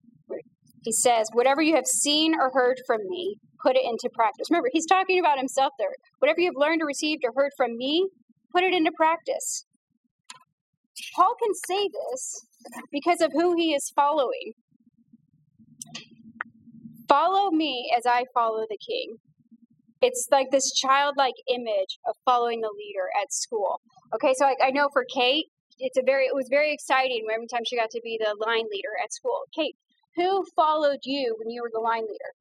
He 0.82 0.92
says, 0.92 1.28
Whatever 1.32 1.62
you 1.62 1.74
have 1.74 1.86
seen 1.86 2.34
or 2.34 2.50
heard 2.52 2.78
from 2.86 3.00
me, 3.08 3.36
put 3.62 3.76
it 3.76 3.84
into 3.84 4.08
practice. 4.14 4.48
Remember, 4.50 4.68
he's 4.72 4.86
talking 4.86 5.18
about 5.18 5.38
himself 5.38 5.72
there. 5.78 5.88
Whatever 6.18 6.40
you 6.40 6.46
have 6.48 6.56
learned 6.56 6.82
or 6.82 6.86
received 6.86 7.22
or 7.24 7.32
heard 7.34 7.52
from 7.56 7.76
me, 7.76 8.08
put 8.52 8.64
it 8.64 8.72
into 8.72 8.92
practice. 8.96 9.66
Paul 11.14 11.34
can 11.42 11.54
say 11.68 11.88
this 11.88 12.46
because 12.90 13.20
of 13.20 13.32
who 13.32 13.54
he 13.56 13.74
is 13.74 13.92
following. 13.94 14.52
Follow 17.08 17.50
me 17.50 17.90
as 17.96 18.04
I 18.06 18.24
follow 18.34 18.64
the 18.68 18.78
king. 18.78 19.16
It's 20.00 20.28
like 20.30 20.50
this 20.50 20.72
childlike 20.72 21.34
image 21.48 21.98
of 22.06 22.14
following 22.24 22.60
the 22.60 22.72
leader 22.76 23.08
at 23.20 23.32
school. 23.32 23.80
Okay, 24.14 24.34
so 24.36 24.46
I, 24.46 24.54
I 24.66 24.70
know 24.70 24.88
for 24.92 25.04
Kate, 25.12 25.46
it's 25.78 25.98
a 25.98 26.02
very 26.04 26.26
it 26.26 26.34
was 26.34 26.48
very 26.48 26.72
exciting 26.72 27.26
every 27.32 27.46
time 27.46 27.62
she 27.66 27.76
got 27.76 27.90
to 27.90 28.00
be 28.02 28.18
the 28.18 28.34
line 28.44 28.66
leader 28.70 28.94
at 29.02 29.12
school. 29.12 29.42
Kate, 29.54 29.76
who 30.16 30.44
followed 30.56 31.00
you 31.04 31.36
when 31.38 31.50
you 31.50 31.62
were 31.62 31.70
the 31.72 31.80
line 31.80 32.02
leader? 32.02 32.32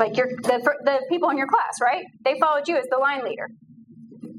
like 0.00 0.16
your 0.16 0.28
the 0.42 0.58
the 0.84 1.06
people 1.08 1.30
in 1.30 1.36
your 1.36 1.46
class, 1.46 1.78
right? 1.80 2.04
They 2.24 2.40
followed 2.40 2.66
you 2.66 2.76
as 2.76 2.86
the 2.90 2.96
line 2.96 3.22
leader. 3.22 3.48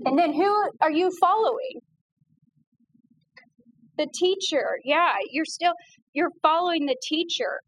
And 0.05 0.17
then 0.17 0.33
who 0.33 0.69
are 0.81 0.91
you 0.91 1.11
following? 1.21 1.79
The 3.97 4.07
teacher. 4.13 4.79
Yeah, 4.83 5.13
you're 5.29 5.45
still 5.45 5.73
you're 6.13 6.31
following 6.41 6.87
the 6.87 6.97
teacher. 7.01 7.61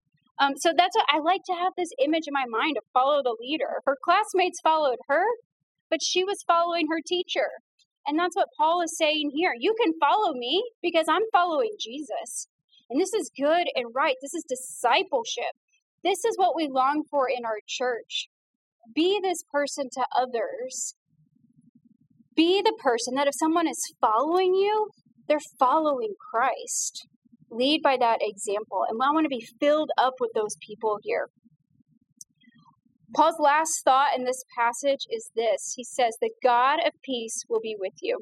Um, 0.43 0.53
so 0.57 0.73
that's 0.75 0.95
what 0.95 1.05
I 1.09 1.19
like 1.19 1.41
to 1.45 1.53
have 1.53 1.71
this 1.77 1.91
image 2.03 2.27
in 2.27 2.33
my 2.33 2.45
mind 2.49 2.75
of 2.77 2.83
follow 2.91 3.23
the 3.23 3.37
leader. 3.39 3.79
Her 3.85 3.97
classmates 4.03 4.59
followed 4.61 4.99
her, 5.07 5.23
but 5.89 6.03
she 6.03 6.23
was 6.23 6.43
following 6.45 6.87
her 6.89 6.99
teacher. 7.05 7.47
And 8.05 8.19
that's 8.19 8.35
what 8.35 8.49
Paul 8.57 8.81
is 8.81 8.97
saying 8.97 9.31
here. 9.33 9.53
You 9.57 9.73
can 9.81 9.93
follow 10.01 10.33
me 10.33 10.61
because 10.81 11.05
I'm 11.07 11.21
following 11.31 11.71
Jesus. 11.79 12.49
And 12.89 12.99
this 12.99 13.13
is 13.13 13.31
good 13.37 13.67
and 13.73 13.95
right. 13.95 14.15
This 14.21 14.33
is 14.33 14.43
discipleship. 14.43 15.55
This 16.03 16.25
is 16.25 16.37
what 16.37 16.57
we 16.57 16.67
long 16.67 17.03
for 17.09 17.29
in 17.29 17.45
our 17.45 17.59
church. 17.65 18.27
Be 18.93 19.21
this 19.23 19.43
person 19.49 19.87
to 19.93 20.05
others. 20.17 20.95
Be 22.35 22.61
the 22.61 22.77
person 22.83 23.15
that 23.15 23.27
if 23.27 23.33
someone 23.39 23.67
is 23.67 23.93
following 24.01 24.55
you, 24.55 24.89
they're 25.29 25.39
following 25.57 26.15
Christ. 26.31 27.07
Lead 27.53 27.81
by 27.83 27.97
that 27.99 28.19
example. 28.21 28.83
And 28.89 28.99
I 29.01 29.11
want 29.11 29.25
to 29.25 29.29
be 29.29 29.45
filled 29.59 29.91
up 29.97 30.15
with 30.19 30.31
those 30.33 30.55
people 30.65 30.97
here. 31.03 31.27
Paul's 33.15 33.35
last 33.39 33.81
thought 33.85 34.17
in 34.17 34.25
this 34.25 34.43
passage 34.57 35.05
is 35.09 35.29
this 35.35 35.73
He 35.75 35.83
says, 35.83 36.17
The 36.19 36.31
God 36.41 36.79
of 36.85 36.93
peace 37.03 37.43
will 37.47 37.61
be 37.61 37.75
with 37.79 37.93
you. 38.01 38.19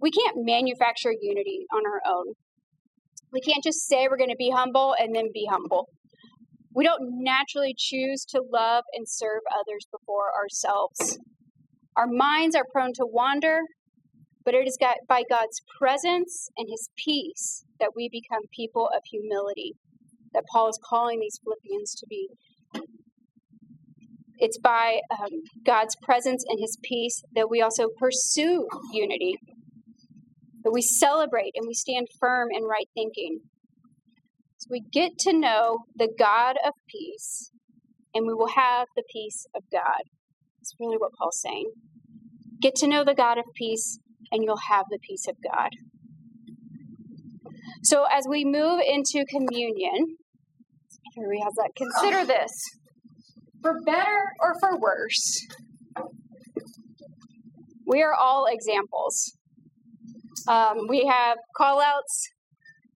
We 0.00 0.10
can't 0.10 0.38
manufacture 0.38 1.12
unity 1.20 1.66
on 1.72 1.82
our 1.86 2.00
own. 2.12 2.34
We 3.32 3.40
can't 3.40 3.62
just 3.62 3.86
say 3.86 4.08
we're 4.08 4.16
going 4.16 4.30
to 4.30 4.36
be 4.36 4.50
humble 4.50 4.94
and 4.98 5.14
then 5.14 5.28
be 5.32 5.46
humble. 5.48 5.88
We 6.74 6.84
don't 6.84 7.22
naturally 7.22 7.74
choose 7.76 8.24
to 8.30 8.42
love 8.52 8.84
and 8.92 9.06
serve 9.08 9.40
others 9.52 9.86
before 9.92 10.32
ourselves. 10.34 11.18
Our 11.96 12.06
minds 12.06 12.56
are 12.56 12.64
prone 12.72 12.92
to 12.94 13.06
wander, 13.06 13.60
but 14.50 14.58
it 14.58 14.66
is 14.66 14.76
by 15.06 15.22
God's 15.30 15.62
presence 15.78 16.48
and 16.56 16.66
His 16.68 16.90
peace 16.96 17.64
that 17.78 17.92
we 17.94 18.08
become 18.10 18.42
people 18.52 18.90
of 18.92 19.02
humility, 19.08 19.74
that 20.34 20.42
Paul 20.50 20.68
is 20.68 20.78
calling 20.84 21.20
these 21.20 21.38
Philippians 21.44 21.94
to 21.94 22.06
be. 22.10 22.28
It's 24.38 24.58
by 24.58 25.02
um, 25.12 25.42
God's 25.64 25.94
presence 26.02 26.44
and 26.48 26.58
His 26.58 26.76
peace 26.82 27.22
that 27.36 27.48
we 27.48 27.62
also 27.62 27.90
pursue 27.96 28.66
unity, 28.92 29.36
that 30.64 30.72
we 30.72 30.82
celebrate 30.82 31.52
and 31.54 31.68
we 31.68 31.74
stand 31.74 32.08
firm 32.18 32.48
in 32.50 32.64
right 32.64 32.88
thinking. 32.92 33.42
So 34.56 34.66
we 34.68 34.80
get 34.80 35.12
to 35.20 35.32
know 35.32 35.84
the 35.94 36.12
God 36.18 36.56
of 36.66 36.72
peace, 36.88 37.52
and 38.12 38.26
we 38.26 38.34
will 38.34 38.50
have 38.56 38.88
the 38.96 39.04
peace 39.12 39.46
of 39.54 39.62
God. 39.70 40.02
That's 40.58 40.74
really 40.80 40.96
what 40.96 41.12
Paul's 41.16 41.40
saying. 41.40 41.70
Get 42.60 42.74
to 42.76 42.88
know 42.88 43.04
the 43.04 43.14
God 43.14 43.38
of 43.38 43.44
peace, 43.54 44.00
and 44.30 44.42
you'll 44.44 44.56
have 44.68 44.86
the 44.90 44.98
peace 44.98 45.26
of 45.28 45.36
God. 45.42 45.70
So 47.82 48.04
as 48.12 48.26
we 48.28 48.44
move 48.44 48.80
into 48.86 49.24
communion, 49.26 50.16
here 51.14 51.28
we 51.28 51.40
have 51.42 51.54
that. 51.56 51.70
Consider 51.76 52.24
this 52.24 52.52
for 53.62 53.80
better 53.82 54.24
or 54.40 54.54
for 54.60 54.78
worse. 54.78 55.46
We 57.86 58.02
are 58.02 58.14
all 58.14 58.46
examples. 58.50 59.36
Um, 60.46 60.86
we 60.88 61.06
have 61.06 61.38
call 61.56 61.80
outs 61.80 62.28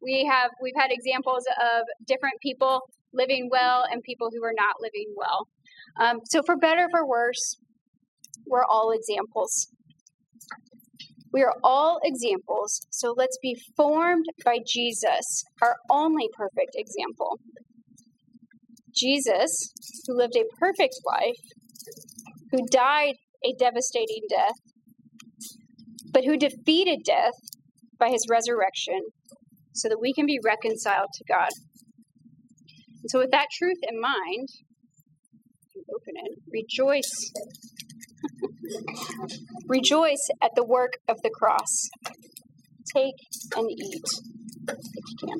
we 0.03 0.29
have 0.29 0.51
we've 0.61 0.75
had 0.77 0.91
examples 0.91 1.45
of 1.61 1.85
different 2.05 2.35
people 2.41 2.81
living 3.13 3.47
well 3.49 3.85
and 3.89 4.03
people 4.03 4.29
who 4.33 4.43
are 4.43 4.53
not 4.55 4.75
living 4.81 5.13
well. 5.15 5.47
Um, 5.99 6.19
so 6.25 6.41
for 6.43 6.57
better 6.57 6.83
or 6.85 6.89
for 6.89 7.07
worse, 7.07 7.57
we're 8.45 8.65
all 8.65 8.91
examples. 8.91 9.69
We 11.33 11.41
are 11.41 11.55
all 11.63 11.99
examples, 12.03 12.85
so 12.91 13.15
let's 13.17 13.39
be 13.41 13.57
formed 13.75 14.25
by 14.45 14.59
Jesus, 14.67 15.43
our 15.63 15.75
only 15.89 16.29
perfect 16.37 16.75
example. 16.75 17.39
Jesus, 18.95 19.73
who 20.05 20.15
lived 20.15 20.35
a 20.35 20.45
perfect 20.59 20.93
life, 21.07 21.41
who 22.51 22.59
died 22.69 23.15
a 23.43 23.53
devastating 23.57 24.21
death, 24.29 24.53
but 26.11 26.23
who 26.23 26.37
defeated 26.37 26.99
death 27.03 27.33
by 27.97 28.09
his 28.09 28.27
resurrection 28.29 29.01
so 29.73 29.89
that 29.89 29.99
we 29.99 30.13
can 30.13 30.27
be 30.27 30.39
reconciled 30.45 31.09
to 31.15 31.23
God. 31.27 31.49
And 33.01 33.09
so, 33.09 33.17
with 33.17 33.31
that 33.31 33.47
truth 33.57 33.79
in 33.89 33.99
mind, 33.99 34.49
open 35.89 36.13
it. 36.15 36.37
Rejoice. 36.51 37.31
Rejoice 39.67 40.29
at 40.41 40.51
the 40.55 40.63
work 40.63 40.93
of 41.07 41.21
the 41.21 41.29
cross. 41.29 41.89
Take 42.93 43.15
and 43.55 43.69
eat. 43.71 44.03
if 44.67 44.77
you 45.09 45.27
can. 45.27 45.39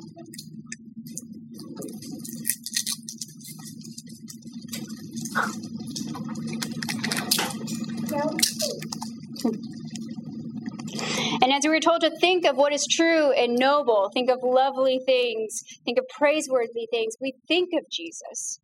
And 11.42 11.52
as 11.52 11.64
we 11.64 11.70
were 11.70 11.80
told 11.80 12.02
to 12.02 12.12
think 12.22 12.46
of 12.46 12.56
what 12.56 12.72
is 12.72 12.88
true 12.90 13.32
and 13.32 13.56
noble, 13.56 14.10
think 14.14 14.30
of 14.30 14.40
lovely 14.44 15.00
things, 15.06 15.62
think 15.84 15.98
of 15.98 16.06
praiseworthy 16.18 16.88
things, 16.90 17.16
we 17.20 17.34
think 17.48 17.70
of 17.74 17.84
Jesus, 17.92 18.60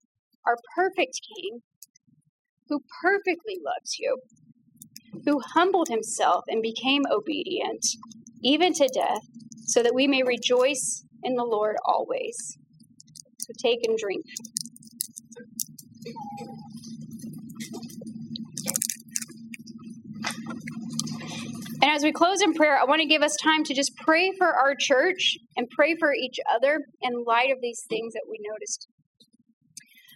our 0.48 0.56
perfect 0.76 1.20
King, 1.36 1.60
who 2.70 2.80
perfectly 3.02 3.58
loves 3.64 3.98
you, 4.00 4.18
who 5.26 5.42
humbled 5.54 5.88
himself 5.90 6.44
and 6.48 6.62
became 6.62 7.04
obedient, 7.12 7.86
even 8.42 8.74
to 8.74 8.90
death, 8.94 9.22
so 9.66 9.84
that 9.84 9.94
we 9.94 10.08
may 10.08 10.24
rejoice 10.24 11.04
in 11.24 11.36
the 11.36 11.44
Lord 11.44 11.76
always. 11.86 12.58
So 13.38 13.54
take 13.62 13.80
and 13.88 13.98
drink. 13.98 14.26
And 21.82 21.92
as 21.92 22.04
we 22.04 22.12
close 22.12 22.42
in 22.42 22.54
prayer, 22.54 22.78
I 22.78 22.84
want 22.84 23.02
to 23.02 23.08
give 23.08 23.22
us 23.22 23.36
time 23.42 23.64
to 23.64 23.74
just 23.74 23.96
pray 23.96 24.32
for 24.38 24.48
our 24.48 24.76
church 24.78 25.38
and 25.56 25.70
pray 25.70 25.96
for 25.98 26.14
each 26.14 26.38
other 26.54 26.82
in 27.02 27.24
light 27.26 27.52
of 27.52 27.60
these 27.62 27.86
things 27.90 28.14
that 28.14 28.24
we 28.30 28.38
noticed. 28.42 28.88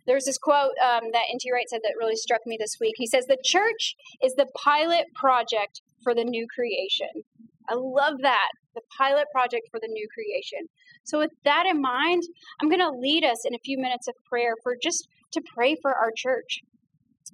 There's 0.05 0.25
this 0.25 0.37
quote 0.37 0.73
um, 0.83 1.11
that 1.13 1.29
N.T. 1.31 1.49
Wright 1.51 1.69
said 1.69 1.81
that 1.83 1.95
really 1.97 2.15
struck 2.15 2.41
me 2.45 2.57
this 2.59 2.75
week. 2.79 2.95
He 2.97 3.07
says, 3.07 3.25
The 3.25 3.37
church 3.43 3.95
is 4.21 4.33
the 4.35 4.47
pilot 4.63 5.05
project 5.15 5.81
for 6.03 6.13
the 6.13 6.23
new 6.23 6.45
creation. 6.53 7.23
I 7.69 7.75
love 7.75 8.15
that. 8.21 8.49
The 8.75 8.81
pilot 8.97 9.25
project 9.31 9.67
for 9.71 9.79
the 9.79 9.87
new 9.87 10.07
creation. 10.13 10.67
So, 11.05 11.19
with 11.19 11.31
that 11.45 11.65
in 11.69 11.81
mind, 11.81 12.23
I'm 12.59 12.69
going 12.69 12.81
to 12.81 12.89
lead 12.89 13.23
us 13.23 13.45
in 13.45 13.55
a 13.55 13.63
few 13.63 13.77
minutes 13.77 14.07
of 14.07 14.15
prayer 14.29 14.53
for 14.63 14.75
just 14.81 15.07
to 15.33 15.41
pray 15.55 15.75
for 15.81 15.93
our 15.95 16.11
church. 16.15 16.59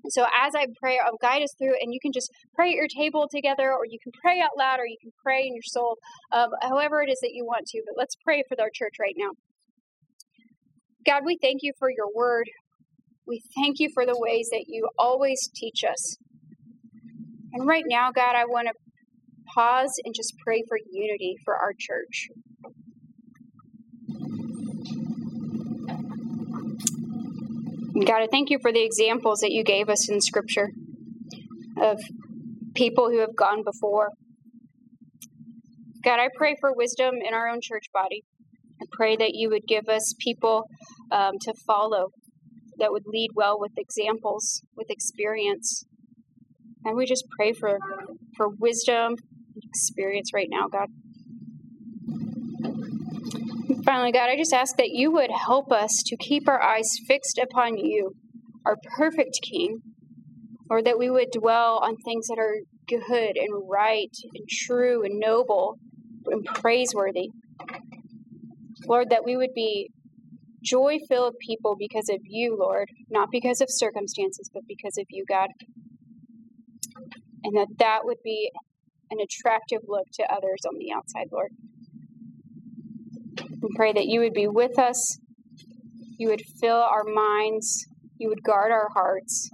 So 0.10 0.24
as 0.24 0.56
I 0.56 0.68
pray, 0.80 1.00
I'll 1.04 1.18
guide 1.22 1.42
us 1.42 1.54
through, 1.58 1.76
and 1.82 1.94
you 1.94 2.00
can 2.02 2.12
just 2.14 2.32
pray 2.56 2.70
at 2.70 2.76
your 2.76 2.88
table 2.88 3.28
together, 3.30 3.74
or 3.74 3.86
you 3.86 4.00
can 4.02 4.12
pray 4.22 4.40
out 4.40 4.52
loud, 4.58 4.80
or 4.80 4.86
you 4.86 4.98
can 5.02 5.12
pray 5.22 5.46
in 5.46 5.54
your 5.54 5.64
soul, 5.64 5.98
um, 6.32 6.50
however 6.62 7.02
it 7.02 7.10
is 7.10 7.20
that 7.22 7.32
you 7.34 7.44
want 7.44 7.66
to. 7.68 7.82
But 7.86 7.96
let's 7.98 8.16
pray 8.24 8.44
for 8.48 8.60
our 8.62 8.70
church 8.74 8.96
right 9.00 9.16
now. 9.18 9.32
God, 11.06 11.24
we 11.26 11.38
thank 11.42 11.60
you 11.64 11.74
for 11.80 11.90
your 11.90 12.14
word. 12.14 12.50
We 13.28 13.42
thank 13.56 13.80
you 13.80 13.90
for 13.94 14.06
the 14.06 14.18
ways 14.18 14.50
that 14.52 14.66
you 14.68 14.90
always 14.98 15.50
teach 15.56 15.84
us. 15.84 16.18
And 17.54 17.68
right 17.68 17.84
now, 17.88 18.12
God, 18.12 18.36
I 18.36 18.46
want 18.46 18.68
to 18.68 18.74
pause 19.54 19.94
and 20.04 20.14
just 20.16 20.34
pray 20.44 20.64
for 20.68 20.78
unity 20.92 21.36
for 21.44 21.56
our 21.56 21.74
church. 21.78 22.30
God, 28.06 28.22
I 28.22 28.28
thank 28.32 28.50
you 28.50 28.60
for 28.62 28.72
the 28.72 28.84
examples 28.84 29.40
that 29.40 29.52
you 29.52 29.64
gave 29.64 29.90
us 29.90 30.10
in 30.10 30.22
Scripture 30.22 30.70
of 31.82 32.00
people 32.76 33.10
who 33.10 33.20
have 33.20 33.36
gone 33.36 33.64
before. 33.64 34.10
God, 36.04 36.20
I 36.20 36.30
pray 36.36 36.56
for 36.60 36.74
wisdom 36.74 37.16
in 37.26 37.34
our 37.34 37.48
own 37.48 37.60
church 37.62 37.86
body. 37.94 38.24
I 38.82 38.86
pray 38.92 39.16
that 39.18 39.32
you 39.34 39.50
would 39.50 39.68
give 39.68 39.90
us 39.90 40.14
people 40.20 40.64
um, 41.12 41.34
to 41.42 41.54
follow 41.66 42.10
that 42.78 42.92
would 42.92 43.04
lead 43.06 43.32
well 43.36 43.60
with 43.60 43.74
examples, 43.78 44.62
with 44.76 44.90
experience. 44.90 45.86
And 46.86 46.96
we 46.96 47.06
just 47.06 47.26
pray 47.38 47.52
for, 47.52 47.78
for 48.38 48.48
wisdom 48.48 49.16
and 49.54 49.64
experience 49.64 50.32
right 50.34 50.48
now, 50.50 50.68
God. 50.68 50.88
Finally, 53.84 54.12
God, 54.12 54.30
I 54.30 54.38
just 54.38 54.54
ask 54.54 54.78
that 54.78 54.90
you 54.90 55.12
would 55.12 55.32
help 55.32 55.72
us 55.72 56.04
to 56.06 56.16
keep 56.18 56.48
our 56.48 56.62
eyes 56.62 56.88
fixed 57.08 57.40
upon 57.40 57.78
you, 57.78 58.14
our 58.66 58.78
perfect 58.98 59.40
King, 59.42 59.80
or 60.70 60.82
that 60.84 60.98
we 60.98 61.10
would 61.10 61.32
dwell 61.32 61.80
on 61.84 61.96
things 61.98 62.28
that 62.28 62.38
are 62.38 62.58
good 62.88 63.36
and 63.36 63.70
right 63.70 64.12
and 64.36 64.48
true 64.48 65.04
and 65.04 65.20
noble 65.20 65.78
and 66.26 66.46
praiseworthy. 66.46 67.30
Lord, 68.90 69.12
that 69.12 69.24
we 69.24 69.38
would 69.38 69.54
be 69.54 69.92
joy 70.64 70.98
filled 71.08 71.36
people 71.40 71.76
because 71.78 72.10
of 72.10 72.22
you, 72.24 72.58
Lord, 72.60 72.90
not 73.10 73.30
because 73.32 73.62
of 73.62 73.68
circumstances, 73.70 74.50
but 74.52 74.64
because 74.68 74.98
of 74.98 75.06
you, 75.10 75.24
God. 75.30 75.50
And 77.44 77.56
that 77.56 77.68
that 77.78 78.00
would 78.04 78.18
be 78.24 78.52
an 79.12 79.20
attractive 79.20 79.82
look 79.88 80.08
to 80.14 80.24
others 80.24 80.62
on 80.68 80.78
the 80.80 80.92
outside, 80.92 81.28
Lord. 81.32 81.52
We 83.62 83.70
pray 83.76 83.94
that 83.94 84.08
you 84.08 84.22
would 84.22 84.34
be 84.34 84.48
with 84.48 84.80
us, 84.80 85.20
you 86.18 86.30
would 86.30 86.42
fill 86.60 86.78
our 86.78 87.04
minds, 87.04 87.88
you 88.18 88.28
would 88.30 88.44
guard 88.44 88.72
our 88.72 88.90
hearts. 88.94 89.52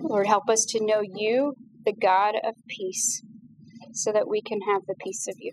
Lord, 0.00 0.26
help 0.26 0.48
us 0.48 0.64
to 0.70 0.84
know 0.84 1.02
you, 1.02 1.54
the 1.84 1.92
God 1.92 2.34
of 2.42 2.54
peace, 2.66 3.22
so 3.92 4.10
that 4.12 4.28
we 4.28 4.40
can 4.40 4.60
have 4.62 4.82
the 4.86 4.94
peace 5.04 5.26
of 5.28 5.36
you. 5.38 5.52